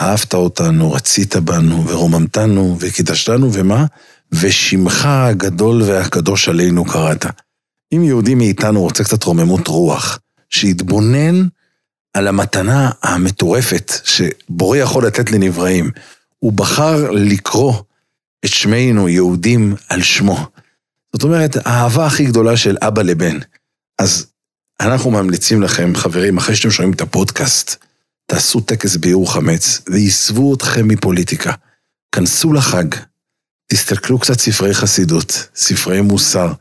אהבת 0.00 0.34
אותנו, 0.34 0.92
רצית 0.92 1.36
בנו, 1.36 1.88
ורוממתנו, 1.88 2.76
וקידשתנו, 2.80 3.52
ומה? 3.52 3.84
ושמך 4.32 5.06
הגדול 5.06 5.82
והקדוש 5.82 6.48
עלינו 6.48 6.84
קראת. 6.84 7.26
אם 7.92 8.04
יהודי 8.04 8.34
מאיתנו 8.34 8.80
רוצה 8.80 9.04
קצת 9.04 9.24
רוממות 9.24 9.68
רוח, 9.68 10.18
שיתבונן 10.50 11.46
על 12.14 12.28
המתנה 12.28 12.90
המטורפת 13.02 13.92
שבורא 14.04 14.76
יכול 14.76 15.06
לתת 15.06 15.30
לנבראים. 15.30 15.90
הוא 16.38 16.52
בחר 16.52 17.10
לקרוא 17.10 17.74
את 18.44 18.50
שמנו 18.50 19.08
יהודים 19.08 19.74
על 19.88 20.02
שמו. 20.02 20.46
זאת 21.12 21.22
אומרת, 21.22 21.56
האהבה 21.64 22.06
הכי 22.06 22.24
גדולה 22.24 22.56
של 22.56 22.76
אבא 22.82 23.02
לבן. 23.02 23.38
אז 23.98 24.26
אנחנו 24.80 25.10
ממליצים 25.10 25.62
לכם, 25.62 25.92
חברים, 25.96 26.36
אחרי 26.36 26.56
שאתם 26.56 26.70
שומעים 26.70 26.92
את 26.92 27.00
הפודקאסט, 27.00 27.84
תעשו 28.26 28.60
טקס 28.60 28.96
ביעור 28.96 29.32
חמץ, 29.32 29.80
ועזבו 29.86 30.54
אתכם 30.54 30.88
מפוליטיקה. 30.88 31.52
כנסו 32.12 32.52
לחג, 32.52 32.84
תסתכלו 33.66 34.18
קצת 34.18 34.40
ספרי 34.40 34.74
חסידות, 34.74 35.48
ספרי 35.54 36.00
מוסר, 36.00 36.52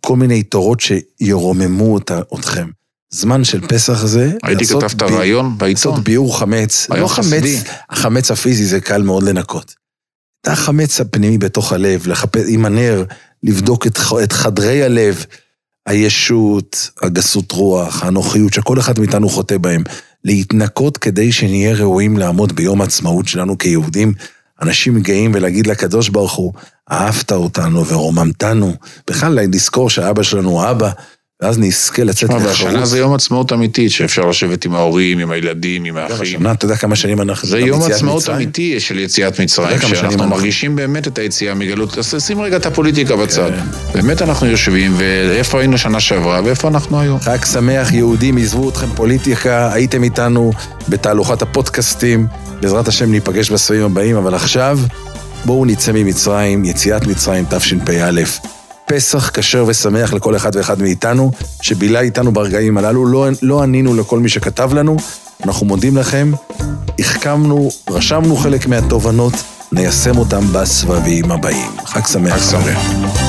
כל 0.00 0.16
מיני 0.16 0.42
תורות 0.42 0.80
שירוממו 0.80 1.94
אותה, 1.94 2.20
אתכם. 2.34 2.68
זמן 3.12 3.44
של 3.44 3.66
פסח 3.66 4.04
זה, 4.06 4.32
הייתי 4.42 4.64
לעשות 4.64 4.84
כתבת 4.84 5.02
בי- 5.02 5.14
רעיון 5.16 5.58
בעיתון. 5.58 5.92
לעשות 5.92 6.04
ביעור 6.04 6.38
חמץ, 6.38 6.86
לא 6.90 7.08
חמץ. 7.08 7.42
החמץ 7.90 8.30
הפיזי 8.30 8.64
זה 8.66 8.80
קל 8.80 9.02
מאוד 9.02 9.22
לנקות. 9.22 9.74
את 10.40 10.48
החמץ 10.48 11.00
הפנימי 11.00 11.38
בתוך 11.38 11.72
הלב, 11.72 12.06
לחפש 12.06 12.44
עם 12.48 12.64
הנר, 12.64 13.04
לבדוק 13.42 13.86
את, 13.86 13.98
את 14.24 14.32
חדרי 14.32 14.82
הלב, 14.82 15.24
הישות, 15.86 16.90
הגסות 17.02 17.52
רוח, 17.52 18.02
האנוכיות, 18.02 18.52
שכל 18.52 18.78
אחד 18.78 18.98
מאיתנו 18.98 19.28
חוטא 19.28 19.58
בהם. 19.58 19.82
להתנקות 20.24 20.98
כדי 20.98 21.32
שנהיה 21.32 21.74
ראויים 21.74 22.16
לעמוד 22.16 22.52
ביום 22.56 22.80
העצמאות 22.80 23.28
שלנו 23.28 23.58
כיהודים, 23.58 24.12
אנשים 24.62 25.00
גאים 25.00 25.30
ולהגיד 25.34 25.66
לקדוש 25.66 26.08
ברוך 26.08 26.32
הוא, 26.32 26.52
אהבת 26.92 27.32
אותנו 27.32 27.86
ורוממתנו. 27.86 28.74
בכלל, 29.10 29.38
לזכור 29.52 29.90
שאבא 29.90 30.22
שלנו 30.22 30.50
הוא 30.50 30.70
אבא, 30.70 30.90
ואז 31.42 31.58
נזכה 31.58 32.04
לצאת 32.04 32.30
תשמע, 32.30 32.46
והשנה. 32.46 32.86
זה 32.86 32.98
יום 32.98 33.14
עצמאות 33.14 33.52
אמיתית, 33.52 33.90
שאפשר 33.90 34.28
לשבת 34.28 34.64
עם 34.64 34.74
ההורים, 34.74 35.18
עם 35.18 35.30
הילדים, 35.30 35.84
עם 35.84 35.96
האחים. 35.96 36.20
השנה, 36.22 36.52
אתה 36.52 36.64
יודע 36.64 36.76
כמה 36.76 36.96
שנים 36.96 37.20
אנחנו... 37.20 37.48
זה 37.48 37.58
יום 37.58 37.82
עצמאות? 37.82 38.28
אמיתי 38.28 38.80
של 38.80 38.98
יציאת 38.98 39.40
מצרים, 39.40 39.80
שאנחנו 39.80 40.04
אנחנו- 40.04 40.28
מרגישים 40.28 40.76
באמת 40.76 41.08
את 41.08 41.18
היציאה 41.18 41.54
מגלות. 41.54 41.98
אז 41.98 42.14
שים 42.26 42.40
רגע 42.40 42.56
את 42.56 42.66
הפוליטיקה 42.66 43.16
בצד. 43.16 43.50
כן. 43.50 44.00
באמת 44.02 44.22
אנחנו 44.22 44.46
יושבים, 44.46 44.94
ואיפה 44.96 45.58
היינו 45.60 45.78
שנה 45.78 46.00
שעברה, 46.00 46.40
ואיפה 46.44 46.68
אנחנו 46.68 47.00
היום. 47.00 47.20
חג 47.20 47.44
שמח, 47.52 47.92
יהודים, 47.92 48.36
עזבו 48.38 48.68
אתכם 48.68 48.86
פוליטיקה, 48.94 49.72
הייתם 49.72 50.02
איתנו 50.02 50.52
בתהלוכת 50.88 51.42
הפודקאסטים. 51.42 52.26
בעזרת 52.60 52.88
השם 52.88 53.10
ניפגש 53.10 53.50
בסבבים 53.50 53.84
הבאים, 53.84 54.16
אבל 54.16 54.34
עכשיו 54.34 54.78
בואו 55.44 55.64
נצא 55.64 55.92
ממצרים, 55.92 56.64
יציאת 56.64 57.06
מצרים 57.06 57.44
תשפ"א. 57.50 58.22
פסח 58.94 59.30
כשר 59.34 59.64
ושמח 59.66 60.12
לכל 60.12 60.36
אחד 60.36 60.56
ואחד 60.56 60.82
מאיתנו, 60.82 61.30
שבילה 61.62 62.00
איתנו 62.00 62.32
ברגעים 62.32 62.78
הללו. 62.78 63.06
לא, 63.06 63.26
לא 63.42 63.62
ענינו 63.62 63.94
לכל 63.94 64.18
מי 64.18 64.28
שכתב 64.28 64.74
לנו, 64.74 64.96
אנחנו 65.44 65.66
מודים 65.66 65.96
לכם. 65.96 66.32
החכמנו, 66.98 67.70
רשמנו 67.90 68.36
חלק 68.36 68.66
מהתובנות, 68.66 69.32
ניישם 69.72 70.18
אותם 70.18 70.52
בסבבים 70.52 71.32
הבאים. 71.32 71.70
חג 71.84 72.06
שמח. 72.06 72.36
חג 72.36 72.50
שמח. 72.50 73.21